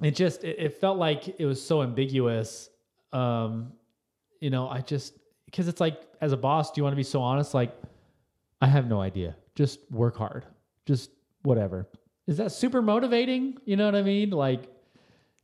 it 0.02 0.16
just, 0.16 0.44
it, 0.44 0.58
it 0.58 0.80
felt 0.80 0.96
like 0.96 1.38
it 1.38 1.44
was 1.44 1.62
so 1.62 1.82
ambiguous. 1.82 2.70
Um, 3.12 3.70
you 4.40 4.48
know, 4.48 4.66
I 4.66 4.80
just 4.80 5.18
because 5.44 5.68
it's 5.68 5.80
like, 5.80 6.00
as 6.22 6.32
a 6.32 6.38
boss, 6.38 6.72
do 6.72 6.78
you 6.80 6.82
want 6.82 6.92
to 6.92 6.96
be 6.96 7.02
so 7.02 7.20
honest? 7.20 7.52
Like, 7.52 7.76
I 8.62 8.68
have 8.68 8.86
no 8.86 9.02
idea. 9.02 9.36
Just 9.56 9.80
work 9.90 10.16
hard. 10.16 10.46
Just 10.86 11.10
whatever. 11.42 11.86
Is 12.26 12.38
that 12.38 12.50
super 12.50 12.80
motivating? 12.80 13.58
You 13.66 13.76
know 13.76 13.84
what 13.84 13.94
I 13.94 14.00
mean? 14.00 14.30
Like, 14.30 14.70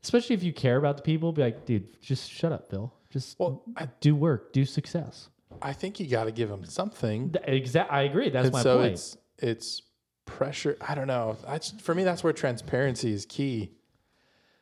especially 0.02 0.36
if 0.36 0.42
you 0.42 0.54
care 0.54 0.78
about 0.78 0.96
the 0.96 1.02
people, 1.02 1.32
be 1.32 1.42
like, 1.42 1.66
dude, 1.66 2.00
just 2.00 2.30
shut 2.30 2.50
up, 2.50 2.70
Bill. 2.70 2.94
Just 3.12 3.38
Well, 3.38 3.62
I, 3.76 3.88
do 4.00 4.16
work, 4.16 4.52
do 4.52 4.64
success. 4.64 5.28
I 5.60 5.74
think 5.74 6.00
you 6.00 6.06
got 6.08 6.24
to 6.24 6.32
give 6.32 6.48
them 6.48 6.64
something. 6.64 7.34
Exact. 7.44 7.92
I 7.92 8.02
agree. 8.02 8.30
That's 8.30 8.46
and 8.46 8.52
my 8.52 8.62
so 8.62 8.78
point. 8.78 8.92
it's 8.94 9.16
it's 9.38 9.82
pressure. 10.24 10.76
I 10.80 10.94
don't 10.94 11.06
know. 11.06 11.36
I 11.46 11.58
just, 11.58 11.80
for 11.80 11.94
me, 11.94 12.04
that's 12.04 12.24
where 12.24 12.32
transparency 12.32 13.12
is 13.12 13.26
key. 13.26 13.72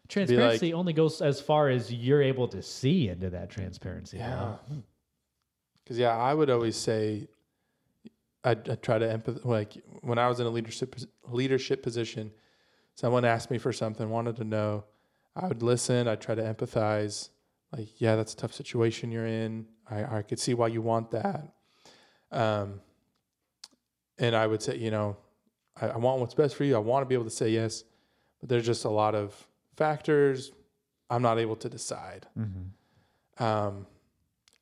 Transparency 0.09 0.75
only 0.75 0.93
goes 0.93 1.23
as 1.23 1.41
far 1.41 1.69
as 1.69 1.93
you're 1.93 2.23
able 2.23 2.49
to 2.49 2.61
see 2.61 3.09
into 3.09 3.31
that 3.31 3.51
transparency. 3.51 4.17
Yeah. 4.17 4.57
Because 5.85 5.97
hmm. 5.97 6.03
yeah, 6.03 6.17
I 6.17 6.35
would 6.35 6.51
always 6.51 6.75
say, 6.75 7.29
I'd, 8.43 8.69
I'd 8.69 8.83
try 8.83 8.99
to 8.99 9.07
empathize. 9.07 9.45
Like 9.45 9.75
when 10.01 10.19
I 10.19 10.27
was 10.27 10.41
in 10.41 10.47
a 10.47 10.51
leadership 10.51 10.97
leadership 11.29 11.85
position, 11.85 12.33
someone 12.97 13.25
asked 13.25 13.53
me 13.53 13.59
for 13.59 13.73
something, 13.73 14.11
wanted 14.11 14.37
to 14.37 14.45
know, 14.45 14.85
I 15.37 15.47
would 15.47 15.63
listen. 15.63 16.09
I'd 16.09 16.21
try 16.21 16.35
to 16.35 16.43
empathize. 16.43 17.29
Like, 17.73 18.01
yeah, 18.01 18.17
that's 18.17 18.33
a 18.33 18.37
tough 18.37 18.53
situation 18.53 19.11
you're 19.13 19.27
in. 19.27 19.67
I 19.89 20.19
I 20.19 20.23
could 20.23 20.39
see 20.39 20.55
why 20.55 20.69
you 20.69 20.83
want 20.83 21.11
that. 21.13 21.53
Um, 22.33 22.81
and 24.19 24.35
I 24.37 24.47
would 24.47 24.63
say, 24.63 24.77
you 24.77 24.91
know, 24.91 25.17
I, 25.81 25.89
I 25.89 25.97
want 25.97 26.21
what's 26.21 26.35
best 26.35 26.55
for 26.57 26.65
you. 26.65 26.75
I 26.77 26.79
want 26.79 27.03
to 27.03 27.07
be 27.07 27.15
able 27.15 27.25
to 27.25 27.31
say 27.31 27.51
yes, 27.51 27.85
but 28.41 28.49
there's 28.49 28.67
just 28.67 28.85
a 28.85 28.91
lot 28.91 29.15
of 29.15 29.35
factors 29.77 30.53
I'm 31.09 31.23
not 31.23 31.39
able 31.39 31.57
to 31.57 31.69
decide. 31.69 32.27
Mhm. 32.39 32.71
Um, 33.43 33.87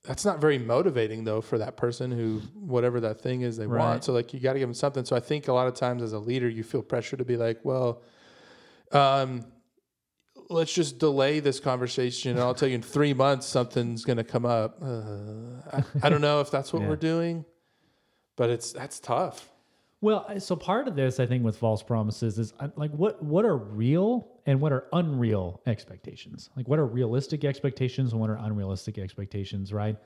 that's 0.05 0.25
not 0.25 0.41
very 0.41 0.59
motivating 0.59 1.25
though 1.25 1.41
for 1.41 1.59
that 1.59 1.77
person 1.77 2.11
who 2.11 2.39
whatever 2.55 3.01
that 3.01 3.21
thing 3.21 3.43
is 3.43 3.57
they 3.57 3.67
Right. 3.67 3.85
want. 3.85 4.05
So 4.05 4.13
like 4.13 4.33
you 4.33 4.41
got 4.41 4.53
to 4.55 4.59
give 4.59 4.69
them 4.69 4.75
something. 4.75 5.05
So 5.05 5.17
I 5.17 5.21
think 5.21 5.49
a 5.49 5.53
lot 5.53 5.67
of 5.67 5.75
times 5.75 6.03
as 6.03 6.13
a 6.13 6.19
leader, 6.19 6.49
you 6.49 6.63
feel 6.63 6.83
pressure 6.83 7.17
to 7.17 7.25
be 7.25 7.37
like, 7.37 7.59
well, 7.65 8.03
um, 8.93 9.45
let's 10.51 10.73
just 10.73 10.99
delay 10.99 11.41
this 11.41 11.61
conversation. 11.61 12.33
And 12.33 12.41
I'll 12.41 12.55
tell 12.55 12.69
you 12.69 12.75
in 12.77 12.83
three 12.83 13.15
months 13.15 13.47
something's 13.47 14.05
going 14.05 14.17
to 14.17 14.25
come 14.25 14.47
up. 14.47 14.79
Uh, 14.83 15.61
I, 15.73 15.83
I 16.03 16.09
don't 16.09 16.21
know 16.21 16.41
if 16.41 16.51
that's 16.51 16.73
what 16.73 16.83
Yeah. 16.83 16.89
we're 16.89 16.97
doing, 16.97 17.45
but 18.37 18.51
it's 18.51 18.73
that's 18.73 19.01
tough. 19.01 19.51
Well, 20.01 20.39
so 20.39 20.55
part 20.55 20.87
of 20.87 20.95
this, 20.95 21.19
I 21.19 21.27
think, 21.27 21.45
with 21.45 21.57
false 21.57 21.83
promises 21.83 22.39
is 22.39 22.53
like 22.77 22.93
what 22.93 23.21
what 23.23 23.45
are 23.45 23.57
real 23.57 24.29
and 24.47 24.61
what 24.61 24.73
are 24.73 24.85
unreal 24.93 25.61
expectations. 25.67 26.51
Like 26.57 26.69
what 26.69 26.79
are 26.79 26.87
realistic 26.87 27.45
expectations 27.45 28.13
and 28.13 28.21
what 28.21 28.31
are 28.31 28.37
unrealistic 28.37 28.97
expectations, 28.99 29.73
right? 29.73 29.97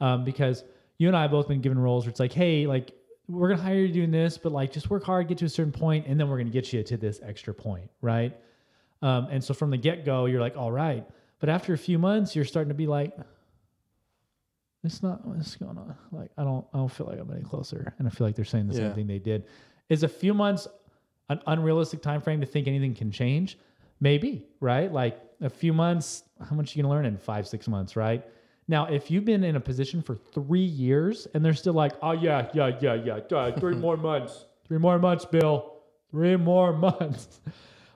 Um, 0.00 0.24
because 0.24 0.64
you 0.98 1.06
and 1.06 1.16
I 1.16 1.22
have 1.22 1.30
both 1.30 1.46
been 1.46 1.60
given 1.60 1.78
roles 1.78 2.04
where 2.04 2.10
it's 2.10 2.18
like, 2.20 2.32
hey, 2.32 2.66
like 2.66 2.90
we're 3.28 3.48
gonna 3.50 3.62
hire 3.62 3.76
you 3.76 3.92
doing 3.92 4.10
this, 4.10 4.36
but 4.38 4.50
like 4.50 4.72
just 4.72 4.90
work 4.90 5.04
hard, 5.04 5.28
get 5.28 5.38
to 5.38 5.44
a 5.44 5.48
certain 5.48 5.72
point, 5.72 6.06
and 6.08 6.18
then 6.18 6.28
we're 6.28 6.38
gonna 6.38 6.50
get 6.50 6.72
you 6.72 6.82
to 6.82 6.96
this 6.96 7.20
extra 7.22 7.54
point, 7.54 7.88
right? 8.02 8.36
Um, 9.02 9.28
and 9.30 9.42
so 9.44 9.54
from 9.54 9.70
the 9.70 9.76
get 9.76 10.04
go, 10.04 10.26
you're 10.26 10.40
like, 10.40 10.56
all 10.56 10.72
right. 10.72 11.06
But 11.40 11.48
after 11.48 11.72
a 11.72 11.78
few 11.78 11.98
months, 11.98 12.34
you're 12.34 12.44
starting 12.44 12.68
to 12.70 12.74
be 12.74 12.86
like, 12.86 13.16
it's 14.84 15.02
not 15.02 15.26
what's 15.26 15.56
going 15.56 15.76
on. 15.76 15.94
Like 16.12 16.30
I 16.36 16.44
don't 16.44 16.64
I 16.72 16.78
don't 16.78 16.90
feel 16.90 17.06
like 17.06 17.18
I'm 17.18 17.30
any 17.32 17.42
closer. 17.42 17.92
And 17.98 18.06
I 18.06 18.10
feel 18.10 18.26
like 18.26 18.36
they're 18.36 18.44
saying 18.44 18.68
the 18.68 18.74
Yeah. 18.74 18.88
same 18.88 18.94
thing 18.94 19.06
they 19.06 19.18
did. 19.18 19.44
Is 19.88 20.02
a 20.02 20.08
few 20.08 20.34
months 20.34 20.68
an 21.28 21.40
unrealistic 21.46 22.00
time 22.00 22.20
frame 22.20 22.40
to 22.40 22.46
think 22.46 22.66
anything 22.68 22.94
can 22.94 23.10
change? 23.10 23.58
Maybe, 24.00 24.46
right? 24.60 24.90
Like 24.92 25.20
a 25.40 25.50
few 25.50 25.72
months, 25.72 26.22
how 26.48 26.54
much 26.56 26.74
you 26.76 26.82
gonna 26.82 26.94
learn 26.94 27.04
in 27.06 27.16
five, 27.16 27.46
six 27.48 27.66
months, 27.68 27.96
right? 27.96 28.24
Now, 28.68 28.86
if 28.86 29.10
you've 29.10 29.24
been 29.24 29.44
in 29.44 29.56
a 29.56 29.60
position 29.60 30.02
for 30.02 30.14
three 30.14 30.60
years 30.60 31.26
and 31.34 31.44
they're 31.44 31.54
still 31.54 31.72
like, 31.72 31.92
oh 32.02 32.12
yeah, 32.12 32.48
yeah, 32.54 32.76
yeah, 32.80 32.94
yeah, 33.30 33.50
three 33.58 33.74
more 33.86 33.96
months, 33.96 34.46
three 34.66 34.78
more 34.78 34.98
months, 34.98 35.24
Bill, 35.24 35.74
three 36.10 36.36
more 36.36 36.72
months, 36.72 37.40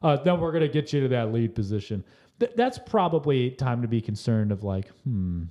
uh, 0.03 0.17
then 0.17 0.41
we're 0.41 0.53
gonna 0.53 0.69
get 0.69 0.93
you 0.93 1.01
to 1.01 1.09
that 1.09 1.33
lead 1.33 1.55
position. 1.55 2.05
Th- 2.41 2.53
that's 2.57 2.79
probably 2.79 3.51
time 3.51 3.83
to 3.83 3.89
be 3.89 4.01
concerned 4.01 4.53
of 4.53 4.65
like, 4.65 4.89
hmm, 5.05 5.45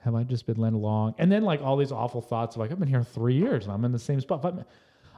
have 0.00 0.14
I 0.14 0.22
just 0.22 0.46
been 0.46 0.58
led 0.58 0.74
along? 0.74 1.14
And 1.18 1.32
then 1.32 1.42
like 1.42 1.62
all 1.62 1.76
these 1.76 1.92
awful 1.92 2.20
thoughts 2.20 2.56
of 2.56 2.60
like, 2.60 2.70
I've 2.70 2.78
been 2.78 2.88
here 2.88 3.02
three 3.02 3.34
years 3.34 3.64
and 3.64 3.72
I'm 3.72 3.84
in 3.84 3.92
the 3.92 3.98
same 3.98 4.20
spot. 4.20 4.42
But 4.42 4.66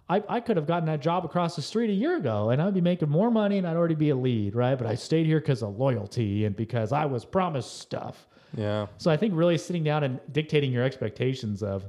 I, 0.08 0.22
I 0.28 0.40
could 0.40 0.56
have 0.56 0.66
gotten 0.66 0.86
that 0.86 1.00
job 1.00 1.24
across 1.24 1.56
the 1.56 1.62
street 1.62 1.90
a 1.90 1.92
year 1.92 2.16
ago 2.16 2.50
and 2.50 2.62
I'd 2.62 2.74
be 2.74 2.80
making 2.80 3.08
more 3.08 3.30
money 3.30 3.58
and 3.58 3.66
I'd 3.66 3.76
already 3.76 3.96
be 3.96 4.10
a 4.10 4.16
lead, 4.16 4.54
right? 4.54 4.76
But 4.76 4.86
I 4.86 4.94
stayed 4.94 5.26
here 5.26 5.40
because 5.40 5.62
of 5.62 5.76
loyalty 5.76 6.44
and 6.44 6.54
because 6.54 6.92
I 6.92 7.04
was 7.06 7.24
promised 7.24 7.80
stuff. 7.80 8.28
Yeah. 8.56 8.86
So 8.98 9.10
I 9.10 9.16
think 9.16 9.34
really 9.34 9.58
sitting 9.58 9.82
down 9.82 10.04
and 10.04 10.20
dictating 10.30 10.70
your 10.70 10.84
expectations 10.84 11.64
of, 11.64 11.84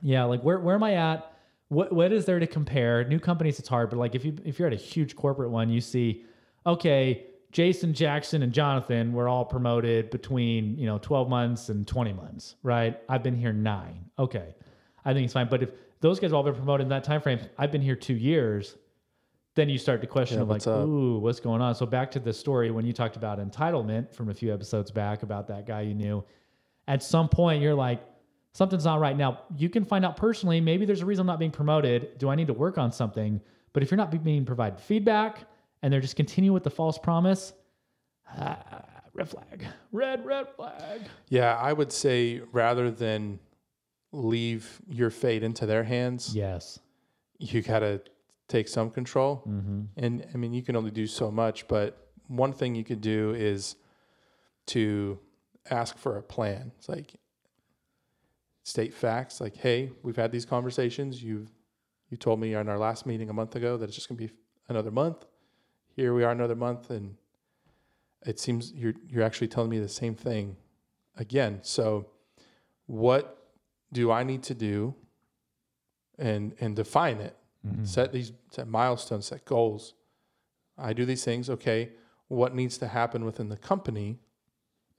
yeah, 0.00 0.24
like 0.24 0.40
where, 0.42 0.58
where 0.58 0.74
am 0.74 0.82
I 0.82 0.94
at? 0.94 1.30
What 1.68 1.92
what 1.92 2.10
is 2.12 2.24
there 2.24 2.40
to 2.40 2.46
compare? 2.46 3.04
New 3.04 3.20
companies, 3.20 3.60
it's 3.60 3.68
hard, 3.68 3.90
but 3.90 3.98
like 3.98 4.16
if 4.16 4.24
you 4.24 4.36
if 4.44 4.58
you're 4.58 4.66
at 4.66 4.74
a 4.74 4.76
huge 4.76 5.14
corporate 5.14 5.50
one, 5.50 5.68
you 5.68 5.80
see, 5.80 6.24
okay, 6.66 7.26
Jason, 7.52 7.92
Jackson, 7.92 8.42
and 8.42 8.52
Jonathan 8.52 9.12
were 9.12 9.28
all 9.28 9.44
promoted 9.44 10.10
between 10.10 10.78
you 10.78 10.86
know 10.86 10.98
12 10.98 11.28
months 11.28 11.68
and 11.68 11.86
20 11.86 12.12
months, 12.12 12.54
right? 12.62 13.00
I've 13.08 13.22
been 13.22 13.36
here 13.36 13.52
nine. 13.52 14.04
Okay, 14.18 14.54
I 15.04 15.12
think 15.12 15.24
it's 15.24 15.32
fine. 15.32 15.48
But 15.48 15.62
if 15.64 15.70
those 16.00 16.20
guys 16.20 16.28
have 16.30 16.34
all 16.34 16.42
been 16.42 16.54
promoted 16.54 16.84
in 16.84 16.88
that 16.90 17.04
time 17.04 17.20
frame, 17.20 17.40
I've 17.58 17.72
been 17.72 17.82
here 17.82 17.96
two 17.96 18.14
years. 18.14 18.76
Then 19.56 19.68
you 19.68 19.78
start 19.78 20.00
to 20.00 20.06
question 20.06 20.38
Yeah, 20.38 20.44
like, 20.44 20.64
up? 20.66 20.86
ooh, 20.86 21.18
what's 21.18 21.40
going 21.40 21.60
on? 21.60 21.74
So 21.74 21.84
back 21.84 22.12
to 22.12 22.20
the 22.20 22.32
story 22.32 22.70
when 22.70 22.86
you 22.86 22.92
talked 22.92 23.16
about 23.16 23.40
entitlement 23.40 24.14
from 24.14 24.28
a 24.28 24.34
few 24.34 24.54
episodes 24.54 24.92
back 24.92 25.24
about 25.24 25.48
that 25.48 25.66
guy 25.66 25.80
you 25.80 25.94
knew. 25.94 26.24
At 26.86 27.02
some 27.02 27.28
point, 27.28 27.60
you're 27.60 27.74
like, 27.74 28.00
something's 28.52 28.84
not 28.84 29.00
right. 29.00 29.16
Now 29.16 29.40
you 29.56 29.68
can 29.68 29.84
find 29.84 30.04
out 30.04 30.16
personally. 30.16 30.60
Maybe 30.60 30.86
there's 30.86 31.00
a 31.00 31.06
reason 31.06 31.22
I'm 31.22 31.26
not 31.26 31.40
being 31.40 31.50
promoted. 31.50 32.16
Do 32.18 32.28
I 32.28 32.36
need 32.36 32.46
to 32.46 32.52
work 32.52 32.78
on 32.78 32.92
something? 32.92 33.40
But 33.72 33.82
if 33.82 33.90
you're 33.90 33.98
not 33.98 34.22
being 34.22 34.44
provided 34.44 34.78
feedback 34.78 35.40
and 35.82 35.92
they're 35.92 36.00
just 36.00 36.16
continue 36.16 36.52
with 36.52 36.64
the 36.64 36.70
false 36.70 36.98
promise, 36.98 37.52
ah, 38.38 38.82
red 39.14 39.28
flag, 39.28 39.66
red 39.92 40.24
red 40.24 40.48
flag. 40.56 41.02
Yeah, 41.28 41.56
I 41.56 41.72
would 41.72 41.92
say 41.92 42.40
rather 42.52 42.90
than 42.90 43.38
leave 44.12 44.80
your 44.88 45.10
fate 45.10 45.42
into 45.42 45.66
their 45.66 45.84
hands, 45.84 46.34
Yes. 46.34 46.78
you 47.38 47.62
got 47.62 47.80
to 47.80 48.00
take 48.48 48.66
some 48.68 48.90
control. 48.90 49.42
Mm-hmm. 49.48 49.82
And 49.96 50.26
I 50.34 50.36
mean, 50.36 50.52
you 50.52 50.62
can 50.62 50.74
only 50.76 50.90
do 50.90 51.06
so 51.06 51.30
much, 51.30 51.68
but 51.68 52.08
one 52.26 52.52
thing 52.52 52.74
you 52.74 52.84
could 52.84 53.00
do 53.00 53.32
is 53.34 53.76
to 54.66 55.18
ask 55.70 55.96
for 55.98 56.16
a 56.16 56.22
plan. 56.22 56.72
It's 56.78 56.88
like 56.88 57.14
state 58.64 58.94
facts 58.94 59.40
like, 59.40 59.56
hey, 59.56 59.90
we've 60.02 60.16
had 60.16 60.32
these 60.32 60.44
conversations. 60.44 61.22
You 61.22 61.46
you 62.08 62.16
told 62.16 62.40
me 62.40 62.54
in 62.54 62.68
our 62.68 62.78
last 62.78 63.06
meeting 63.06 63.30
a 63.30 63.32
month 63.32 63.54
ago 63.54 63.76
that 63.76 63.84
it's 63.86 63.94
just 63.94 64.08
gonna 64.08 64.18
be 64.18 64.30
another 64.68 64.90
month. 64.90 65.24
Here 65.96 66.14
we 66.14 66.24
are 66.24 66.30
another 66.32 66.54
month 66.54 66.90
and 66.90 67.16
it 68.26 68.38
seems 68.38 68.72
you're 68.72 68.94
you're 69.08 69.24
actually 69.24 69.48
telling 69.48 69.70
me 69.70 69.78
the 69.78 69.88
same 69.88 70.14
thing 70.14 70.56
again. 71.16 71.60
So 71.62 72.06
what 72.86 73.48
do 73.92 74.10
I 74.10 74.22
need 74.22 74.42
to 74.44 74.54
do 74.54 74.94
and 76.18 76.54
and 76.60 76.76
define 76.76 77.18
it? 77.18 77.36
Mm-hmm. 77.66 77.84
set 77.84 78.10
these 78.12 78.32
set 78.50 78.68
milestones, 78.68 79.26
set 79.26 79.44
goals. 79.44 79.92
I 80.78 80.94
do 80.94 81.04
these 81.04 81.24
things. 81.24 81.50
Okay, 81.50 81.90
what 82.28 82.54
needs 82.54 82.78
to 82.78 82.88
happen 82.88 83.24
within 83.26 83.50
the 83.50 83.58
company 83.58 84.18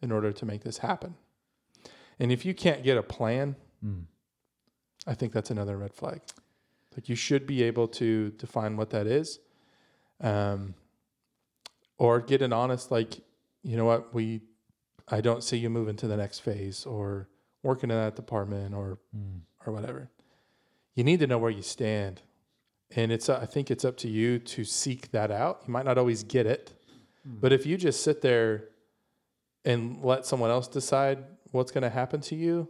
in 0.02 0.12
order 0.12 0.32
to 0.32 0.46
make 0.46 0.64
this 0.64 0.78
happen? 0.80 1.16
And 2.20 2.32
if 2.32 2.46
you 2.46 2.54
can't 2.54 2.84
get 2.84 2.98
a 2.98 3.04
plan, 3.04 3.56
Mm. 3.86 4.06
I 5.08 5.14
think 5.14 5.34
that's 5.34 5.50
another 5.50 5.78
red 5.78 5.94
flag. 5.94 6.22
Like 6.96 7.10
you 7.10 7.16
should 7.16 7.48
be 7.48 7.64
able 7.64 7.88
to 7.90 8.32
define 8.32 8.78
what 8.78 8.90
that 8.92 9.08
is, 9.08 9.40
um, 10.20 10.76
or 12.02 12.20
get 12.20 12.42
an 12.42 12.52
honest 12.52 12.90
like, 12.90 13.20
you 13.64 13.78
know 13.78 13.86
what, 13.86 14.12
we, 14.14 14.42
I 15.08 15.22
don't 15.22 15.44
see 15.44 15.58
you 15.58 15.70
moving 15.70 15.96
to 15.98 16.08
the 16.08 16.18
next 16.18 16.40
phase 16.40 16.84
or 16.86 17.30
working 17.62 17.92
in 17.92 17.98
that 17.98 18.16
department 18.16 18.74
or 18.74 18.98
Mm. 19.16 19.42
or 19.66 19.74
whatever. 19.74 20.10
You 20.96 21.04
need 21.04 21.20
to 21.20 21.28
know 21.28 21.38
where 21.38 21.52
you 21.52 21.62
stand, 21.62 22.22
and 22.96 23.12
it's 23.12 23.30
uh, 23.30 23.38
I 23.42 23.46
think 23.46 23.70
it's 23.70 23.86
up 23.86 23.98
to 23.98 24.08
you 24.10 24.40
to 24.40 24.64
seek 24.64 25.12
that 25.12 25.30
out. 25.32 25.62
You 25.68 25.72
might 25.72 25.86
not 25.86 25.98
always 26.00 26.24
get 26.24 26.46
it, 26.48 26.74
but 27.24 27.54
if 27.54 27.66
you 27.68 27.78
just 27.78 28.02
sit 28.04 28.22
there 28.22 28.70
and 29.64 30.04
let 30.04 30.26
someone 30.26 30.50
else 30.50 30.68
decide 30.68 31.20
what's 31.52 31.72
going 31.72 31.84
to 31.84 31.90
happen 32.02 32.20
to 32.22 32.36
you, 32.36 32.68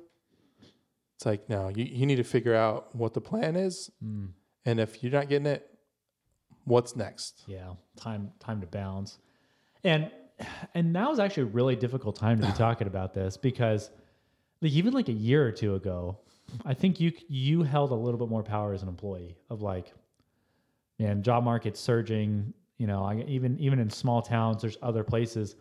it's 1.15 1.25
like 1.25 1.47
no, 1.50 1.69
you 1.69 1.85
you 1.85 2.05
need 2.05 2.17
to 2.17 2.23
figure 2.25 2.55
out 2.55 2.93
what 2.93 3.13
the 3.13 3.21
plan 3.21 3.55
is, 3.55 3.89
Mm. 4.03 4.33
and 4.65 4.79
if 4.81 5.01
you're 5.01 5.11
not 5.13 5.29
getting 5.29 5.47
it, 5.47 5.67
what's 6.65 6.96
next? 6.96 7.44
Yeah, 7.48 7.74
time 7.96 8.32
time 8.39 8.62
to 8.62 8.68
bounce. 8.68 9.18
And 9.84 10.12
and 10.74 10.91
now 10.91 11.12
is 11.12 11.20
actually 11.20 11.44
a 11.44 11.48
really 11.48 11.75
difficult 11.75 12.15
time 12.15 12.39
to 12.41 12.48
be 12.48 12.53
talking 12.58 12.88
about 12.88 13.13
this 13.13 13.38
because 13.38 13.89
like 14.62 14.72
even 14.72 14.94
like 14.94 15.10
a 15.10 15.13
year 15.13 15.46
or 15.46 15.51
two 15.51 15.75
ago, 15.75 16.20
I 16.65 16.74
think 16.74 17.00
you 17.00 17.12
you 17.27 17.63
held 17.63 17.91
a 17.91 17.96
little 17.96 18.20
bit 18.20 18.30
more 18.30 18.44
power 18.44 18.74
as 18.74 18.84
an 18.84 18.89
employee 18.89 19.38
of 19.50 19.62
like, 19.62 19.94
man, 21.00 21.24
job 21.24 21.44
market's 21.44 21.80
surging. 21.80 22.53
You 22.77 22.88
know, 22.88 23.03
I, 23.03 23.24
even 23.27 23.60
even 23.60 23.80
in 23.80 23.89
small 23.89 24.22
towns, 24.22 24.62
there's 24.62 24.77
other 24.82 25.03
places. 25.03 25.56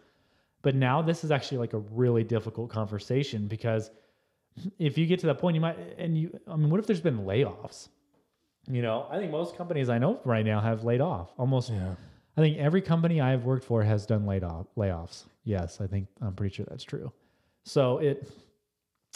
But 0.63 0.75
now 0.75 1.01
this 1.01 1.25
is 1.25 1.31
actually 1.31 1.59
like 1.59 1.73
a 1.73 1.79
really 1.79 2.23
difficult 2.23 2.71
conversation 2.71 3.47
because 3.47 3.91
if 4.79 4.99
you 4.99 5.07
get 5.07 5.21
to 5.21 5.27
that 5.27 5.39
point, 5.39 5.55
you 5.55 5.61
might 5.61 5.79
and 5.99 6.19
you. 6.19 6.39
I 6.47 6.57
mean, 6.57 6.71
what 6.71 6.81
if 6.81 6.87
there's 6.87 7.01
been 7.01 7.21
layoffs? 7.21 7.89
You 8.71 8.83
know, 8.83 9.07
I 9.11 9.19
think 9.19 9.31
most 9.31 9.57
companies 9.57 9.89
I 9.89 9.99
know 9.99 10.21
right 10.25 10.45
now 10.45 10.61
have 10.61 10.85
laid 10.85 11.01
off. 11.01 11.33
Almost, 11.39 11.71
Yeah. 11.71 11.95
I 12.37 12.41
think 12.41 12.59
every 12.59 12.81
company 12.81 13.21
I've 13.21 13.45
worked 13.45 13.65
for 13.65 13.83
has 13.83 14.07
done 14.07 14.25
laid 14.25 14.45
off 14.45 14.67
layoffs. 14.77 15.25
Yes, 15.45 15.81
I 15.81 15.87
think 15.87 16.07
I'm 16.23 16.35
pretty 16.35 16.55
sure 16.55 16.67
that's 16.69 16.85
true. 16.85 17.13
So 17.65 17.99
it 17.99 18.31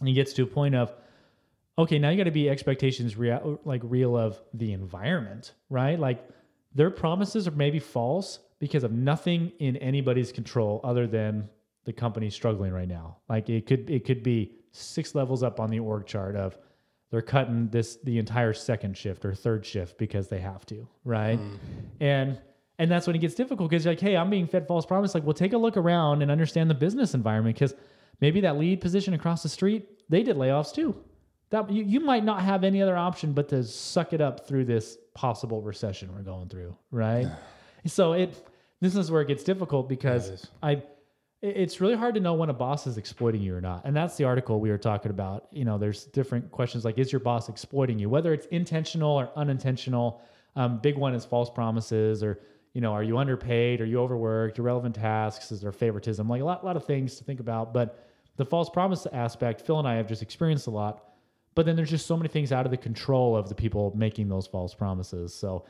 it 0.04 0.12
gets 0.12 0.32
to 0.34 0.42
a 0.42 0.46
point 0.46 0.74
of 0.74 0.92
okay, 1.78 1.98
now 1.98 2.10
you 2.10 2.16
got 2.16 2.24
to 2.24 2.30
be 2.30 2.48
expectations 2.48 3.16
real, 3.16 3.60
like 3.64 3.80
real 3.84 4.16
of 4.16 4.40
the 4.52 4.72
environment, 4.72 5.52
right? 5.70 5.98
Like 5.98 6.28
their 6.74 6.90
promises 6.90 7.48
are 7.48 7.52
maybe 7.52 7.78
false 7.78 8.38
because 8.58 8.84
of 8.84 8.92
nothing 8.92 9.52
in 9.58 9.76
anybody's 9.78 10.32
control 10.32 10.80
other 10.84 11.06
than 11.06 11.48
the 11.84 11.92
company 11.92 12.30
struggling 12.30 12.72
right 12.72 12.88
now. 12.88 13.18
Like 13.28 13.48
it 13.48 13.66
could 13.66 13.88
it 13.90 14.04
could 14.04 14.22
be 14.22 14.52
six 14.72 15.14
levels 15.14 15.42
up 15.42 15.60
on 15.60 15.70
the 15.70 15.78
org 15.78 16.06
chart 16.06 16.34
of 16.36 16.58
they're 17.10 17.22
cutting 17.22 17.68
this 17.68 17.96
the 18.04 18.18
entire 18.18 18.52
second 18.52 18.96
shift 18.96 19.24
or 19.24 19.34
third 19.34 19.64
shift 19.64 19.98
because 19.98 20.28
they 20.28 20.40
have 20.40 20.66
to, 20.66 20.88
right? 21.04 21.38
Mm. 21.38 21.58
And 22.00 22.40
and 22.78 22.90
that's 22.90 23.06
when 23.06 23.14
it 23.14 23.20
gets 23.20 23.34
difficult 23.34 23.70
because 23.70 23.84
you're 23.84 23.92
like, 23.92 24.00
hey, 24.00 24.16
I'm 24.16 24.30
being 24.30 24.46
fed 24.46 24.66
false 24.66 24.84
promise. 24.84 25.14
Like, 25.14 25.24
well, 25.24 25.34
take 25.34 25.52
a 25.52 25.58
look 25.58 25.76
around 25.76 26.22
and 26.22 26.30
understand 26.30 26.68
the 26.68 26.74
business 26.74 27.14
environment 27.14 27.54
because 27.54 27.74
maybe 28.20 28.40
that 28.40 28.58
lead 28.58 28.80
position 28.80 29.14
across 29.14 29.42
the 29.42 29.48
street, 29.48 29.88
they 30.08 30.22
did 30.22 30.36
layoffs 30.36 30.74
too. 30.74 30.96
That 31.50 31.70
you, 31.70 31.84
you 31.84 32.00
might 32.00 32.24
not 32.24 32.42
have 32.42 32.64
any 32.64 32.82
other 32.82 32.96
option 32.96 33.32
but 33.32 33.48
to 33.50 33.62
suck 33.62 34.12
it 34.12 34.20
up 34.20 34.48
through 34.48 34.64
this 34.64 34.98
possible 35.14 35.62
recession 35.62 36.12
we're 36.12 36.22
going 36.22 36.48
through, 36.48 36.76
right? 36.90 37.28
so 37.86 38.14
it 38.14 38.48
this 38.80 38.96
is 38.96 39.10
where 39.10 39.22
it 39.22 39.28
gets 39.28 39.44
difficult 39.44 39.88
because. 39.88 40.48
I 40.62 40.82
it's 41.44 41.80
really 41.80 41.94
hard 41.94 42.14
to 42.14 42.20
know 42.20 42.34
when 42.34 42.48
a 42.48 42.54
boss 42.54 42.86
is 42.86 42.96
exploiting 42.96 43.42
you 43.42 43.54
or 43.54 43.60
not. 43.60 43.82
And 43.84 43.94
that's 43.94 44.16
the 44.16 44.24
article 44.24 44.60
we 44.60 44.70
were 44.70 44.78
talking 44.78 45.10
about. 45.10 45.46
You 45.52 45.64
know, 45.64 45.76
there's 45.76 46.04
different 46.04 46.50
questions 46.50 46.84
like 46.84 46.98
is 46.98 47.12
your 47.12 47.20
boss 47.20 47.48
exploiting 47.48 47.98
you? 47.98 48.08
Whether 48.08 48.32
it's 48.32 48.46
intentional 48.46 49.12
or 49.12 49.30
unintentional. 49.36 50.22
Um, 50.56 50.78
big 50.78 50.96
one 50.96 51.14
is 51.14 51.24
false 51.24 51.50
promises 51.50 52.22
or 52.22 52.40
you 52.72 52.80
know, 52.80 52.92
are 52.92 53.02
you 53.02 53.18
underpaid? 53.18 53.80
Are 53.80 53.84
you 53.84 54.00
overworked? 54.00 54.58
Irrelevant 54.58 54.94
tasks? 54.94 55.52
Is 55.52 55.60
there 55.60 55.70
favoritism? 55.70 56.28
Like 56.28 56.42
a 56.42 56.44
lot, 56.44 56.64
lot 56.64 56.76
of 56.76 56.84
things 56.84 57.16
to 57.16 57.24
think 57.24 57.40
about. 57.40 57.72
But 57.72 58.08
the 58.36 58.44
false 58.44 58.68
promise 58.70 59.06
aspect, 59.12 59.60
Phil 59.60 59.78
and 59.78 59.86
I 59.86 59.94
have 59.94 60.08
just 60.08 60.22
experienced 60.22 60.66
a 60.66 60.70
lot. 60.70 61.04
but 61.54 61.66
then 61.66 61.76
there's 61.76 61.90
just 61.90 62.06
so 62.06 62.16
many 62.16 62.28
things 62.28 62.52
out 62.52 62.64
of 62.64 62.70
the 62.70 62.76
control 62.76 63.36
of 63.36 63.48
the 63.48 63.54
people 63.54 63.92
making 63.94 64.28
those 64.28 64.46
false 64.46 64.74
promises. 64.74 65.32
So, 65.32 65.64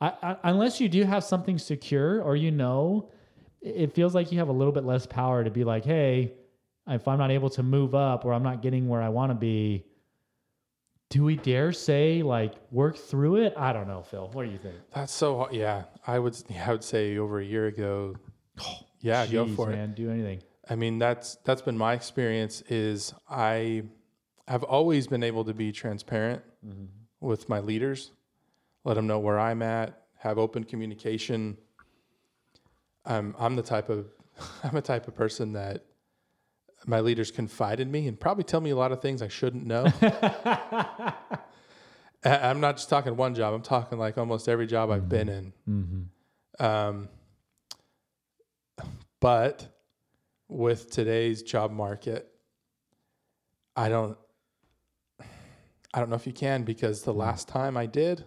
I, 0.00 0.12
I, 0.22 0.36
unless 0.44 0.80
you 0.80 0.88
do 0.88 1.04
have 1.04 1.24
something 1.24 1.58
secure 1.58 2.22
or 2.22 2.36
you 2.36 2.50
know, 2.50 3.08
it 3.60 3.94
feels 3.94 4.14
like 4.14 4.32
you 4.32 4.38
have 4.38 4.48
a 4.48 4.52
little 4.52 4.72
bit 4.72 4.84
less 4.84 5.06
power 5.06 5.42
to 5.44 5.50
be 5.50 5.64
like, 5.64 5.84
hey, 5.84 6.32
if 6.86 7.08
I'm 7.08 7.18
not 7.18 7.30
able 7.30 7.50
to 7.50 7.62
move 7.62 7.94
up 7.94 8.24
or 8.24 8.32
I'm 8.32 8.42
not 8.42 8.62
getting 8.62 8.88
where 8.88 9.02
I 9.02 9.08
want 9.08 9.30
to 9.30 9.34
be, 9.34 9.84
do 11.10 11.24
we 11.24 11.36
dare 11.36 11.72
say 11.72 12.22
like 12.22 12.54
work 12.70 12.96
through 12.96 13.36
it? 13.36 13.54
I 13.56 13.72
don't 13.72 13.88
know, 13.88 14.02
Phil. 14.02 14.28
What 14.32 14.44
do 14.44 14.50
you 14.50 14.58
think? 14.58 14.76
That's 14.94 15.12
so 15.12 15.38
hard. 15.38 15.54
Yeah, 15.54 15.84
I 16.06 16.18
would. 16.18 16.36
Yeah, 16.48 16.68
I 16.68 16.72
would 16.72 16.84
say 16.84 17.16
over 17.18 17.40
a 17.40 17.44
year 17.44 17.66
ago. 17.66 18.16
yeah, 19.00 19.26
go 19.26 19.46
Jeez, 19.46 19.56
for 19.56 19.70
it. 19.70 19.94
Do 19.94 20.10
anything. 20.10 20.42
I 20.68 20.74
mean, 20.74 20.98
that's 20.98 21.36
that's 21.44 21.62
been 21.62 21.78
my 21.78 21.92
experience. 21.92 22.62
Is 22.68 23.14
I 23.28 23.84
have 24.48 24.62
always 24.62 25.06
been 25.06 25.22
able 25.22 25.44
to 25.44 25.54
be 25.54 25.72
transparent 25.72 26.42
mm-hmm. 26.64 26.86
with 27.20 27.48
my 27.48 27.60
leaders, 27.60 28.12
let 28.84 28.94
them 28.94 29.06
know 29.06 29.18
where 29.18 29.38
I'm 29.38 29.62
at, 29.62 30.02
have 30.18 30.38
open 30.38 30.64
communication. 30.64 31.56
I'm 33.06 33.34
I'm 33.38 33.56
the 33.56 33.62
type 33.62 33.88
of 33.88 34.06
I'm 34.64 34.76
a 34.76 34.82
type 34.82 35.08
of 35.08 35.14
person 35.14 35.52
that 35.54 35.84
my 36.86 37.00
leaders 37.00 37.30
confide 37.30 37.80
in 37.80 37.90
me 37.90 38.06
and 38.06 38.18
probably 38.20 38.44
tell 38.44 38.60
me 38.60 38.70
a 38.70 38.76
lot 38.76 38.92
of 38.92 39.00
things 39.00 39.22
I 39.22 39.28
shouldn't 39.28 39.64
know. 39.66 39.86
I'm 42.24 42.60
not 42.60 42.76
just 42.76 42.88
talking 42.88 43.16
one 43.16 43.34
job. 43.34 43.54
I'm 43.54 43.62
talking 43.62 43.98
like 43.98 44.18
almost 44.18 44.48
every 44.48 44.66
job 44.66 44.90
I've 44.90 45.08
been 45.08 45.28
in. 45.28 45.52
Mm-hmm. 45.68 46.64
Um, 46.64 47.08
but 49.20 49.68
with 50.48 50.90
today's 50.90 51.42
job 51.42 51.70
market, 51.70 52.28
I 53.74 53.88
don't, 53.88 54.16
I 55.94 56.00
don't 56.00 56.10
know 56.10 56.16
if 56.16 56.26
you 56.26 56.32
can 56.32 56.64
because 56.64 57.02
the 57.02 57.14
last 57.14 57.48
time 57.48 57.76
I 57.76 57.86
did, 57.86 58.24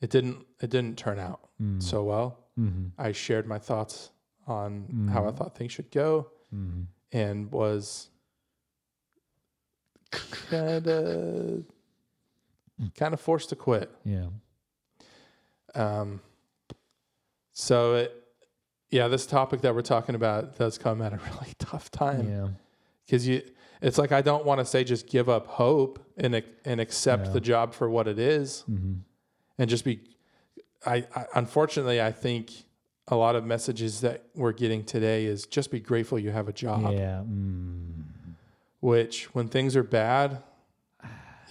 it 0.00 0.10
didn't, 0.10 0.44
it 0.60 0.70
didn't 0.70 0.98
turn 0.98 1.18
out 1.18 1.40
Mm. 1.62 1.80
so 1.80 2.02
well. 2.02 2.43
Mm-hmm. 2.58 2.88
I 2.98 3.12
shared 3.12 3.46
my 3.46 3.58
thoughts 3.58 4.10
on 4.46 5.08
how 5.12 5.26
I 5.26 5.30
Mhm. 5.30 5.36
thought 5.36 5.56
things 5.56 5.72
should 5.72 5.90
go 5.90 6.28
Mm-hmm. 6.54 6.82
and 7.12 7.50
was 7.50 8.08
kind 10.12 10.86
of, 10.86 11.64
kind 12.96 13.14
of 13.14 13.20
forced 13.20 13.48
to 13.50 13.56
quit. 13.56 13.90
Yeah. 14.04 14.28
Um, 15.74 16.20
so 17.52 17.94
it, 17.94 18.24
yeah, 18.90 19.08
this 19.08 19.26
topic 19.26 19.60
that 19.62 19.74
we're 19.74 19.82
talking 19.82 20.14
about 20.14 20.56
does 20.56 20.78
come 20.78 21.02
at 21.02 21.12
a 21.12 21.16
really 21.32 21.54
tough 21.58 21.90
time 21.90 22.28
Yeah. 22.28 22.48
because 23.04 23.26
you, 23.26 23.42
it's 23.82 23.98
like 23.98 24.12
I 24.12 24.22
don't 24.22 24.44
want 24.44 24.60
to 24.60 24.64
say 24.64 24.84
just 24.84 25.08
give 25.08 25.28
up 25.28 25.46
hope 25.48 25.98
and 26.16 26.40
and 26.64 26.80
accept 26.80 27.26
Yeah. 27.26 27.32
the 27.32 27.40
job 27.40 27.74
for 27.74 27.90
what 27.90 28.06
it 28.06 28.18
is 28.18 28.64
Mm-hmm. 28.70 28.94
and 29.58 29.70
just 29.70 29.84
be. 29.84 30.00
I, 30.86 31.06
I 31.14 31.26
unfortunately 31.34 32.00
I 32.00 32.12
think 32.12 32.52
a 33.08 33.16
lot 33.16 33.36
of 33.36 33.44
messages 33.44 34.00
that 34.00 34.24
we're 34.34 34.52
getting 34.52 34.84
today 34.84 35.26
is 35.26 35.46
just 35.46 35.70
be 35.70 35.80
grateful 35.80 36.18
you 36.18 36.30
have 36.30 36.48
a 36.48 36.52
job. 36.52 36.92
Yeah. 36.92 37.22
Mm. 37.26 38.04
Which 38.80 39.34
when 39.34 39.48
things 39.48 39.76
are 39.76 39.82
bad, 39.82 40.42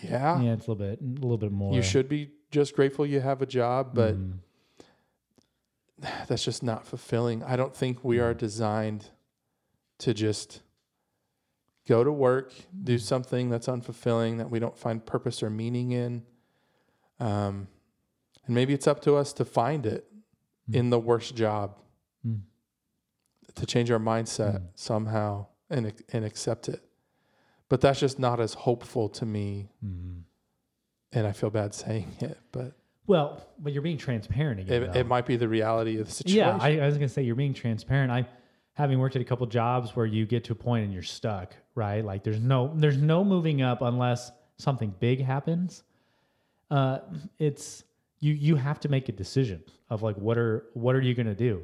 yeah, 0.01 0.41
Yeah. 0.41 0.53
It's 0.53 0.67
a 0.67 0.71
little 0.71 0.75
bit, 0.75 0.99
a 1.01 1.05
little 1.21 1.37
bit 1.37 1.51
more. 1.51 1.73
you 1.73 1.81
should 1.81 2.07
be 2.09 2.31
just 2.51 2.75
grateful 2.75 3.05
you 3.05 3.19
have 3.21 3.41
a 3.41 3.45
job, 3.45 3.91
but. 3.93 4.15
Mhm. 4.15 4.39
that's 6.27 6.43
just 6.43 6.63
not 6.63 6.85
fulfilling. 6.85 7.41
I 7.43 7.55
don't 7.55 7.73
think 7.73 8.03
we 8.03 8.19
are 8.19 8.33
designed 8.33 9.09
to 9.99 10.13
just 10.13 10.61
go 11.87 12.03
to 12.03 12.11
work, 12.11 12.53
do 12.83 12.97
something 12.97 13.49
that's 13.49 13.67
unfulfilling 13.67 14.37
that 14.39 14.49
we 14.49 14.59
don't 14.59 14.77
find 14.77 15.05
purpose 15.05 15.41
or 15.41 15.49
meaning 15.49 15.91
in. 15.91 16.23
Um, 17.21 17.67
and 18.45 18.55
maybe 18.55 18.73
it's 18.73 18.87
up 18.87 19.01
to 19.01 19.15
us 19.15 19.33
to 19.33 19.45
find 19.45 19.85
it 19.85 20.05
Mm. 20.69 20.75
in 20.75 20.89
the 20.91 20.99
worst 20.99 21.35
job, 21.35 21.77
Mm. 22.25 22.41
to 23.55 23.65
change 23.65 23.91
our 23.91 23.99
mindset 23.99 24.59
Mm. 24.59 24.67
somehow 24.75 25.47
and 25.69 25.93
and 26.13 26.23
accept 26.25 26.69
it. 26.69 26.81
But 27.69 27.81
that's 27.81 27.99
just 27.99 28.17
not 28.19 28.39
as 28.39 28.53
hopeful 28.53 29.09
to 29.09 29.25
me, 29.25 29.69
Mhm. 29.83 30.23
and 31.11 31.27
I 31.27 31.31
feel 31.33 31.49
bad 31.49 31.73
saying 31.73 32.15
it, 32.21 32.37
but 32.51 32.73
Well, 33.07 33.45
but 33.59 33.73
you're 33.73 33.81
being 33.81 33.97
transparent 33.97 34.61
again. 34.61 34.83
it, 34.83 34.95
it 34.95 35.07
might 35.07 35.25
be 35.25 35.35
the 35.35 35.49
reality 35.49 35.97
of 35.99 36.05
the 36.07 36.13
situation. 36.13 36.37
Yeah, 36.37 36.57
I, 36.61 36.79
I 36.79 36.85
was 36.85 36.95
gonna 36.95 37.09
say 37.09 37.23
you're 37.23 37.35
being 37.35 37.53
transparent. 37.53 38.11
I, 38.11 38.25
having 38.75 38.97
worked 38.99 39.15
at 39.17 39.21
a 39.21 39.25
couple 39.25 39.45
jobs 39.47 39.95
where 39.95 40.05
you 40.05 40.25
get 40.25 40.45
to 40.45 40.53
a 40.53 40.55
point 40.55 40.85
and 40.85 40.93
you're 40.93 41.03
stuck, 41.03 41.55
right? 41.75 42.03
Like 42.05 42.23
there's 42.23 42.39
no 42.39 42.73
there's 42.75 42.97
no 42.97 43.23
moving 43.25 43.61
up 43.61 43.81
unless 43.81 44.31
something 44.57 44.91
big 44.99 45.19
happens. 45.21 45.83
Uh, 46.71 46.99
it's 47.37 47.83
you 48.23 48.33
you 48.33 48.55
have 48.55 48.79
to 48.81 48.89
make 48.89 49.09
a 49.09 49.11
decision 49.11 49.63
of 49.89 50.01
like 50.01 50.15
what 50.17 50.37
are 50.37 50.65
what 50.73 50.95
are 50.95 51.01
you 51.01 51.13
gonna 51.13 51.35
do, 51.35 51.61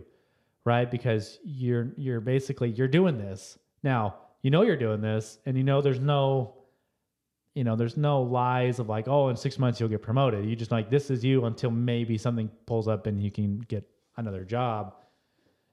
right? 0.66 0.90
Because 0.90 1.40
you're 1.44 1.92
you're 1.98 2.22
basically 2.22 2.70
you're 2.70 2.88
doing 2.88 3.18
this 3.18 3.58
now. 3.84 4.16
You 4.42 4.52
know 4.52 4.62
you're 4.62 4.78
doing 4.78 5.02
this, 5.02 5.40
and 5.46 5.58
you 5.58 5.64
know 5.64 5.82
there's 5.82 6.00
no 6.00 6.60
you 7.56 7.64
know, 7.64 7.76
there's 7.76 7.98
no 7.98 8.22
lies 8.22 8.80
of 8.80 8.88
like, 8.88 9.08
oh, 9.08 9.30
in 9.30 9.36
six 9.36 9.58
months 9.58 9.80
you'll 9.80 9.90
get 9.90 10.02
promoted. 10.02 10.46
You 10.46 10.56
just 10.56 10.72
like 10.72 10.90
this 10.90 11.10
is 11.10 11.26
you 11.26 11.46
until 11.46 11.72
maybe 11.72 12.18
something 12.18 12.50
pulls 12.66 12.88
up 12.88 13.08
and 13.08 13.22
you 13.22 13.32
can 13.32 13.60
get 13.60 13.90
another 14.18 14.46
job. 14.46 14.96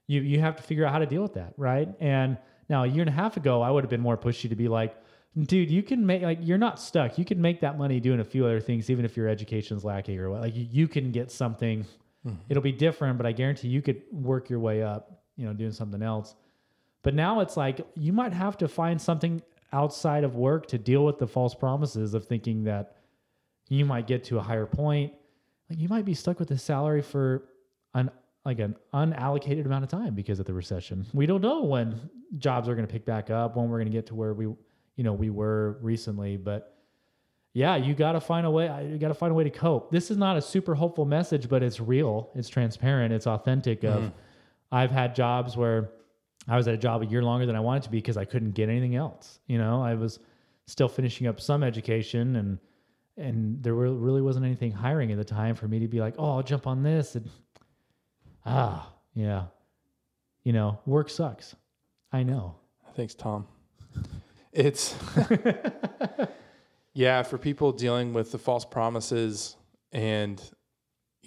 You 0.07 0.21
you 0.21 0.39
have 0.39 0.55
to 0.55 0.63
figure 0.63 0.85
out 0.85 0.91
how 0.91 0.99
to 0.99 1.05
deal 1.05 1.21
with 1.21 1.35
that, 1.35 1.53
right? 1.55 1.89
And 1.99 2.37
now 2.69 2.83
a 2.83 2.87
year 2.87 3.01
and 3.01 3.09
a 3.09 3.13
half 3.13 3.37
ago, 3.37 3.61
I 3.61 3.71
would 3.71 3.83
have 3.83 3.89
been 3.89 4.01
more 4.01 4.17
pushy 4.17 4.49
to 4.49 4.55
be 4.55 4.67
like, 4.67 4.97
dude, 5.45 5.69
you 5.69 5.83
can 5.83 6.05
make 6.05 6.21
like 6.21 6.39
you're 6.41 6.57
not 6.57 6.79
stuck. 6.79 7.17
You 7.17 7.25
can 7.25 7.41
make 7.41 7.61
that 7.61 7.77
money 7.77 7.99
doing 7.99 8.19
a 8.19 8.23
few 8.23 8.45
other 8.45 8.59
things, 8.59 8.89
even 8.89 9.05
if 9.05 9.15
your 9.15 9.27
education's 9.27 9.83
lacking 9.83 10.19
or 10.19 10.29
what. 10.29 10.41
Like 10.41 10.55
you, 10.55 10.67
you 10.69 10.87
can 10.87 11.11
get 11.11 11.31
something. 11.31 11.85
Mm-hmm. 12.25 12.35
It'll 12.49 12.63
be 12.63 12.71
different, 12.71 13.17
but 13.17 13.25
I 13.25 13.31
guarantee 13.31 13.67
you 13.67 13.81
could 13.81 14.01
work 14.11 14.49
your 14.49 14.59
way 14.59 14.83
up, 14.83 15.21
you 15.35 15.45
know, 15.45 15.53
doing 15.53 15.71
something 15.71 16.01
else. 16.01 16.35
But 17.03 17.13
now 17.13 17.39
it's 17.39 17.55
like 17.55 17.85
you 17.95 18.11
might 18.11 18.33
have 18.33 18.57
to 18.57 18.67
find 18.67 19.01
something 19.01 19.41
outside 19.73 20.23
of 20.23 20.35
work 20.35 20.67
to 20.67 20.77
deal 20.77 21.05
with 21.05 21.19
the 21.19 21.27
false 21.27 21.53
promises 21.53 22.13
of 22.13 22.25
thinking 22.25 22.63
that 22.63 22.95
you 23.69 23.85
might 23.85 24.07
get 24.07 24.23
to 24.25 24.37
a 24.37 24.41
higher 24.41 24.65
point. 24.65 25.13
Like 25.69 25.79
you 25.79 25.89
might 25.89 26.05
be 26.05 26.13
stuck 26.13 26.39
with 26.39 26.49
the 26.49 26.57
salary 26.57 27.01
for 27.01 27.43
an 27.93 28.09
like 28.47 28.59
an 28.59 28.77
unallocated 28.93 29.65
amount 29.65 29.83
of 29.83 29.89
time 29.89 30.15
because 30.15 30.39
of 30.39 30.45
the 30.45 30.53
recession. 30.53 31.05
We 31.13 31.25
don't 31.25 31.41
know 31.41 31.63
when 31.63 32.09
jobs 32.37 32.69
are 32.69 32.75
going 32.75 32.87
to 32.87 32.91
pick 32.91 33.05
back 33.05 33.29
up, 33.29 33.57
when 33.57 33.67
we're 33.67 33.77
going 33.77 33.91
to 33.91 33.97
get 33.97 34.05
to 34.07 34.15
where 34.15 34.33
we, 34.33 34.47
you 34.97 35.03
know, 35.05 35.13
we 35.13 35.29
were 35.29 35.77
recently. 35.81 36.35
But 36.35 36.75
yeah, 37.53 37.77
you 37.77 37.95
got 37.95 38.11
to 38.11 38.19
find 38.19 38.45
a 38.45 38.51
way. 38.51 38.89
You 38.91 38.97
got 38.97 39.07
to 39.07 39.13
find 39.13 39.31
a 39.31 39.35
way 39.35 39.45
to 39.45 39.49
cope. 39.49 39.89
This 39.91 40.11
is 40.11 40.17
not 40.17 40.35
a 40.35 40.41
super 40.41 40.75
hopeful 40.75 41.05
message, 41.05 41.47
but 41.47 41.63
it's 41.63 41.79
real. 41.79 42.29
It's 42.35 42.49
transparent. 42.49 43.13
It's 43.13 43.27
authentic. 43.27 43.85
Of 43.85 44.11
I've 44.71 44.91
had 44.91 45.15
jobs 45.15 45.55
where 45.55 45.91
I 46.47 46.57
was 46.57 46.67
at 46.67 46.73
a 46.73 46.77
job 46.77 47.01
a 47.01 47.05
year 47.05 47.23
longer 47.23 47.45
than 47.45 47.55
I 47.55 47.59
wanted 47.59 47.83
to 47.83 47.89
be 47.89 47.97
because 47.97 48.17
I 48.17 48.25
couldn't 48.25 48.51
get 48.51 48.69
anything 48.69 48.95
else. 48.95 49.39
You 49.47 49.57
know, 49.57 49.81
I 49.81 49.95
was 49.95 50.19
still 50.65 50.89
finishing 50.89 51.27
up 51.27 51.39
some 51.39 51.63
education 51.63 52.35
and 52.35 52.59
and 53.19 53.63
there 53.63 53.73
were, 53.73 53.91
really 53.91 54.21
wasn't 54.21 54.45
anything 54.45 54.71
hiring 54.71 55.11
at 55.11 55.17
the 55.17 55.25
time 55.25 55.55
for 55.55 55.67
me 55.67 55.79
to 55.79 55.87
be 55.87 55.99
like, 55.99 56.13
oh, 56.19 56.35
I'll 56.35 56.43
jump 56.43 56.67
on 56.67 56.83
this 56.83 57.15
and 57.15 57.27
ah, 58.45 58.93
yeah, 59.15 59.45
you 60.43 60.53
know, 60.53 60.79
work 60.85 61.09
sucks. 61.09 61.55
I 62.13 62.23
know. 62.23 62.55
Thanks, 62.95 63.15
Tom. 63.15 63.47
It's 64.51 64.95
yeah, 66.93 67.23
for 67.23 67.37
people 67.37 67.71
dealing 67.71 68.13
with 68.13 68.31
the 68.31 68.37
false 68.37 68.65
promises 68.65 69.55
and 69.91 70.41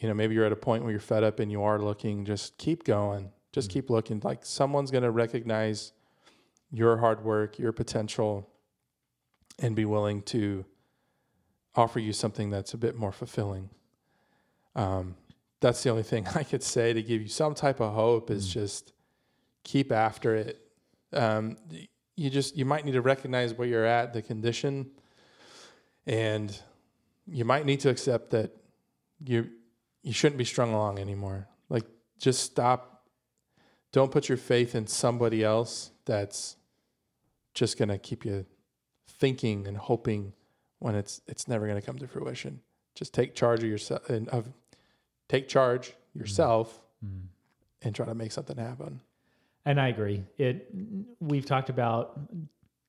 you 0.00 0.08
know, 0.08 0.14
maybe 0.14 0.34
you're 0.34 0.46
at 0.46 0.52
a 0.52 0.56
point 0.56 0.82
where 0.82 0.92
you're 0.92 1.00
fed 1.00 1.22
up 1.22 1.40
and 1.40 1.52
you 1.52 1.62
are 1.62 1.78
looking, 1.78 2.24
just 2.24 2.56
keep 2.56 2.84
going. 2.84 3.30
Just 3.52 3.70
keep 3.70 3.90
looking. 3.90 4.20
Like 4.24 4.44
someone's 4.44 4.90
going 4.90 5.02
to 5.02 5.10
recognize 5.10 5.92
your 6.70 6.96
hard 6.96 7.22
work, 7.24 7.58
your 7.58 7.72
potential 7.72 8.48
and 9.58 9.76
be 9.76 9.84
willing 9.84 10.22
to 10.22 10.64
offer 11.74 11.98
you 11.98 12.12
something 12.12 12.50
that's 12.50 12.74
a 12.74 12.78
bit 12.78 12.96
more 12.96 13.12
fulfilling. 13.12 13.68
Um, 14.74 15.16
that's 15.60 15.82
the 15.82 15.90
only 15.90 16.02
thing 16.02 16.26
I 16.34 16.44
could 16.44 16.62
say 16.62 16.92
to 16.92 17.02
give 17.02 17.20
you 17.20 17.28
some 17.28 17.54
type 17.54 17.80
of 17.80 17.92
hope 17.92 18.30
is 18.30 18.48
just 18.48 18.92
keep 19.64 19.92
after 19.92 20.34
it. 20.34 20.60
Um, 21.12 21.56
you 22.20 22.28
just 22.28 22.54
you 22.54 22.66
might 22.66 22.84
need 22.84 22.92
to 22.92 23.00
recognize 23.00 23.54
where 23.54 23.66
you're 23.66 23.86
at, 23.86 24.12
the 24.12 24.20
condition, 24.20 24.90
and 26.06 26.56
you 27.26 27.46
might 27.46 27.64
need 27.64 27.80
to 27.80 27.88
accept 27.88 28.30
that 28.30 28.50
you 29.24 29.48
you 30.02 30.12
shouldn't 30.12 30.36
be 30.38 30.44
strung 30.44 30.72
along 30.74 30.98
anymore. 30.98 31.48
Like 31.70 31.86
just 32.18 32.40
stop. 32.42 33.06
Don't 33.92 34.12
put 34.12 34.28
your 34.28 34.38
faith 34.38 34.74
in 34.74 34.86
somebody 34.86 35.42
else 35.42 35.92
that's 36.04 36.56
just 37.54 37.78
gonna 37.78 37.98
keep 37.98 38.24
you 38.26 38.44
thinking 39.08 39.66
and 39.66 39.76
hoping 39.76 40.34
when 40.78 40.94
it's 40.94 41.22
it's 41.26 41.48
never 41.48 41.66
gonna 41.66 41.80
come 41.82 41.98
to 41.98 42.06
fruition. 42.06 42.60
Just 42.94 43.14
take 43.14 43.34
charge 43.34 43.60
of 43.62 43.68
yourself 43.70 44.10
and 44.10 44.28
of 44.28 44.52
take 45.28 45.48
charge 45.48 45.94
yourself 46.14 46.82
Mm. 47.02 47.28
and 47.80 47.94
try 47.94 48.04
to 48.04 48.14
make 48.14 48.30
something 48.30 48.58
happen. 48.58 49.00
And 49.66 49.80
I 49.80 49.88
agree. 49.88 50.24
It 50.38 50.68
we've 51.20 51.46
talked 51.46 51.68
about 51.68 52.18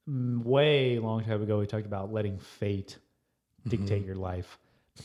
mm, 0.10 0.44
way 0.44 1.00
long 1.00 1.24
time 1.24 1.42
ago 1.42 1.60
we 1.60 1.68
talked 1.68 1.86
about 1.86 2.12
letting 2.14 2.38
fate 2.40 2.98
Mm-hmm. 3.62 3.78
dictate 3.78 4.06
your 4.06 4.16
life. 4.16 4.58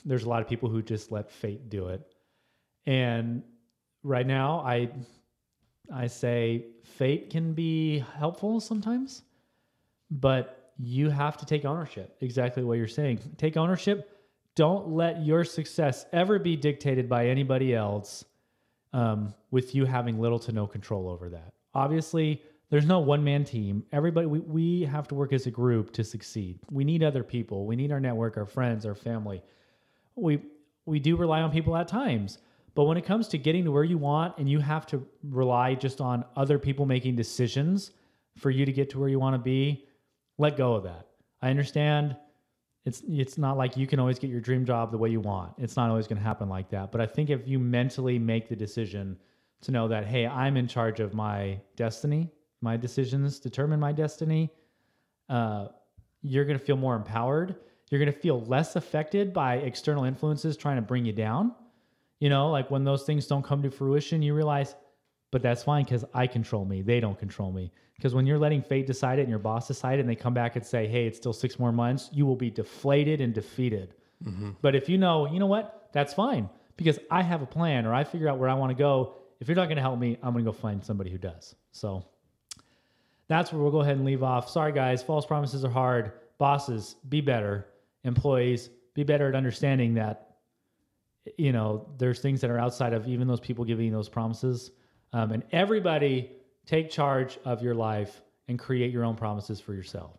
There's 0.05 0.25
a 0.25 0.29
lot 0.29 0.41
of 0.41 0.49
people 0.49 0.71
who 0.71 0.81
just 0.81 1.13
let 1.13 1.31
fate 1.31 1.69
do 1.69 1.89
it. 1.89 2.01
And 2.87 3.43
right 4.03 4.27
now 4.27 4.61
I 4.61 4.89
I 5.93 6.07
say 6.07 6.65
fate 6.83 7.31
can 7.31 7.53
be 7.53 7.99
helpful 8.19 8.61
sometimes, 8.61 9.23
but 10.11 10.73
you 10.79 11.11
have 11.11 11.37
to 11.39 11.47
take 11.47 11.65
ownership. 11.67 12.17
Exactly 12.21 12.65
what 12.65 12.79
you're 12.79 12.89
saying. 12.89 13.21
Take 13.37 13.57
ownership. 13.59 14.11
Don't 14.55 14.89
let 14.89 15.23
your 15.23 15.45
success 15.45 16.07
ever 16.13 16.39
be 16.39 16.57
dictated 16.57 17.09
by 17.09 17.27
anybody 17.29 17.75
else 17.75 18.25
um, 18.95 19.35
with 19.51 19.75
you 19.75 19.85
having 19.85 20.19
little 20.19 20.39
to 20.41 20.53
no 20.53 20.67
control 20.67 21.11
over 21.11 21.29
that. 21.29 21.53
Obviously, 21.77 22.41
there's 22.71 22.87
no 22.87 23.01
one 23.01 23.23
man 23.23 23.45
team. 23.45 23.85
Everybody, 23.93 24.27
we, 24.27 24.41
we 24.41 24.83
have 24.85 25.07
to 25.09 25.15
work 25.15 25.35
as 25.35 25.47
a 25.47 25.51
group 25.51 25.93
to 25.93 26.03
succeed. 26.03 26.59
We 26.71 26.85
need 26.85 27.03
other 27.03 27.23
people. 27.23 27.67
We 27.67 27.77
need 27.77 27.93
our 27.93 28.01
network, 28.01 28.39
our 28.39 28.47
friends, 28.47 28.87
our 28.87 28.95
family. 28.95 29.43
We, 30.15 30.41
we 30.87 30.99
do 30.99 31.17
rely 31.17 31.43
on 31.43 31.53
people 31.53 31.77
at 31.77 31.87
times. 31.87 32.39
But 32.75 32.85
when 32.85 32.97
it 32.97 33.05
comes 33.05 33.29
to 33.29 33.39
getting 33.39 33.65
to 33.65 33.71
where 33.73 33.85
you 33.85 33.99
want 33.99 34.39
and 34.39 34.49
you 34.49 34.59
have 34.59 34.87
to 34.87 35.07
rely 35.23 35.75
just 35.75 36.01
on 36.01 36.25
other 36.35 36.59
people 36.59 36.87
making 36.87 37.15
decisions 37.15 37.91
for 38.39 38.51
you 38.51 38.65
to 38.65 38.73
get 38.73 38.89
to 38.91 38.99
where 38.99 39.11
you 39.11 39.21
want 39.21 39.35
to 39.35 39.39
be, 39.39 39.85
let 40.39 40.57
go 40.57 40.73
of 40.73 40.85
that. 40.85 41.09
I 41.43 41.51
understand 41.51 42.17
it's 42.87 43.03
it's 43.09 43.37
not 43.37 43.59
like 43.59 43.77
you 43.77 43.87
can 43.87 43.99
always 43.99 44.19
get 44.19 44.31
your 44.31 44.41
dream 44.41 44.65
job 44.65 44.93
the 44.93 44.99
way 44.99 45.11
you 45.11 45.21
want. 45.21 45.53
It's 45.59 45.77
not 45.77 45.91
always 45.91 46.07
going 46.07 46.19
to 46.19 46.25
happen 46.25 46.49
like 46.49 46.71
that. 46.71 46.91
But 46.91 47.01
I 47.03 47.07
think 47.07 47.31
if 47.31 47.47
you 47.47 47.59
mentally 47.59 48.19
make 48.19 48.49
the 48.49 48.57
decision 48.57 49.19
to 49.63 49.73
know 49.73 49.89
that 49.89 50.07
hey, 50.07 50.27
I'm 50.27 50.57
in 50.57 50.69
charge 50.69 51.01
of 51.01 51.15
my 51.15 51.61
destiny, 51.77 52.31
my 52.61 52.77
decisions 52.77 53.39
determine 53.39 53.81
my 53.81 53.93
destiny, 53.93 54.51
uh, 55.29 55.69
you're 56.23 56.45
going 56.45 56.59
to 56.59 56.65
feel 56.65 56.77
more 56.77 56.97
empowered. 56.97 57.57
You're 57.91 58.01
going 58.01 58.13
to 58.13 58.19
feel 58.19 58.41
less 58.43 58.75
affected 58.77 59.33
by 59.33 59.57
external 59.57 60.05
influences 60.05 60.57
trying 60.57 60.77
to 60.77 60.83
bring 60.83 61.05
you 61.05 61.13
down. 61.13 61.55
You 62.19 62.31
know, 62.31 62.51
like 62.51 62.71
when 62.71 62.85
those 62.85 63.05
things 63.05 63.27
don't 63.27 63.45
come 63.45 63.63
to 63.63 63.71
fruition, 63.71 64.23
you 64.23 64.35
realize, 64.35 64.75
but 65.31 65.43
that's 65.43 65.63
fine 65.63 65.85
because 65.85 66.05
I 66.15 66.27
control 66.27 66.65
me. 66.65 66.83
They 66.83 66.99
don't 66.99 67.19
control 67.19 67.53
me. 67.53 67.73
Because 67.97 68.15
when 68.15 68.27
you're 68.27 68.39
letting 68.39 68.63
fate 68.63 68.87
decide 68.87 69.19
it 69.19 69.23
and 69.23 69.31
your 69.31 69.39
boss 69.39 69.69
decide 69.69 69.99
it 69.99 70.01
and 70.01 70.09
they 70.09 70.17
come 70.17 70.35
back 70.35 70.57
and 70.57 70.65
say, 70.67 70.87
hey, 70.87 71.07
it's 71.07 71.17
still 71.19 71.33
six 71.33 71.59
more 71.59 71.73
months, 71.73 72.11
you 72.13 72.27
will 72.27 72.37
be 72.37 72.51
deflated 72.51 73.21
and 73.21 73.33
defeated. 73.33 73.95
But 74.63 74.75
if 74.75 74.89
you 74.89 74.99
know, 74.99 75.31
you 75.31 75.39
know 75.39 75.47
what, 75.47 75.89
that's 75.93 76.13
fine 76.15 76.49
because 76.77 76.99
I 77.11 77.23
have 77.23 77.43
a 77.43 77.47
plan 77.47 77.87
or 77.87 77.95
I 77.95 78.05
figure 78.05 78.29
out 78.29 78.39
where 78.39 78.49
I 78.49 78.55
want 78.55 78.71
to 78.71 78.75
go. 78.75 79.15
If 79.41 79.49
you're 79.49 79.57
not 79.57 79.67
going 79.67 79.77
to 79.77 79.83
help 79.83 79.99
me, 79.99 80.19
I'm 80.23 80.33
going 80.33 80.45
to 80.45 80.51
go 80.51 80.57
find 80.57 80.85
somebody 80.85 81.11
who 81.11 81.19
does. 81.19 81.55
So 81.73 82.05
that's 83.29 83.53
where 83.53 83.61
we'll 83.61 83.73
go 83.73 83.81
ahead 83.81 83.97
and 83.97 84.05
leave 84.05 84.23
off. 84.23 84.49
Sorry, 84.49 84.73
guys, 84.73 85.03
false 85.03 85.27
promises 85.27 85.65
are 85.65 85.71
hard. 85.71 86.13
Bosses, 86.39 86.97
be 87.09 87.21
better. 87.21 87.67
Employees, 88.05 88.71
be 88.95 89.05
better 89.05 89.29
at 89.29 89.35
understanding 89.35 89.95
that 89.95 90.27
you 91.37 91.53
know 91.53 91.87
there's 91.99 92.21
things 92.21 92.41
that 92.41 92.51
are 92.51 92.59
outside 92.59 92.93
of 92.93 93.07
even 93.09 93.27
those 93.27 93.41
people 93.41 93.65
giving 93.65 93.93
those 93.93 94.09
promises 94.09 94.71
um, 95.13 95.33
and 95.33 95.43
everybody 95.53 96.31
take 96.65 96.91
charge 96.91 97.39
of 97.45 97.63
your 97.63 97.75
life 97.75 98.23
and 98.49 98.59
create 98.59 98.93
your 98.93 99.05
own 99.05 99.17
promises 99.17 99.61
for 99.61 99.75
yourself 99.75 100.19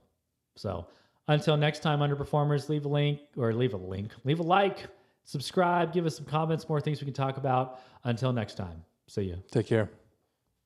so 0.56 0.86
until 1.28 1.58
next 1.58 1.80
time 1.80 2.00
underperformers 2.00 2.70
leave 2.70 2.86
a 2.86 2.90
link 2.90 3.20
or 3.38 3.54
leave 3.54 3.74
a 3.74 3.78
link 3.78 4.12
leave 4.26 4.40
a 4.40 4.44
like 4.44 4.88
subscribe 5.24 5.94
give 5.94 6.06
us 6.06 6.16
some 6.16 6.26
comments 6.26 6.68
more 6.68 6.82
things 6.82 7.00
we 7.02 7.06
can 7.06 7.14
talk 7.14 7.38
about 7.38 7.80
until 8.04 8.34
next 8.34 8.56
time 8.56 8.84
see 9.08 9.24
you 9.24 9.44
Take 9.52 9.68
care. 9.68 9.90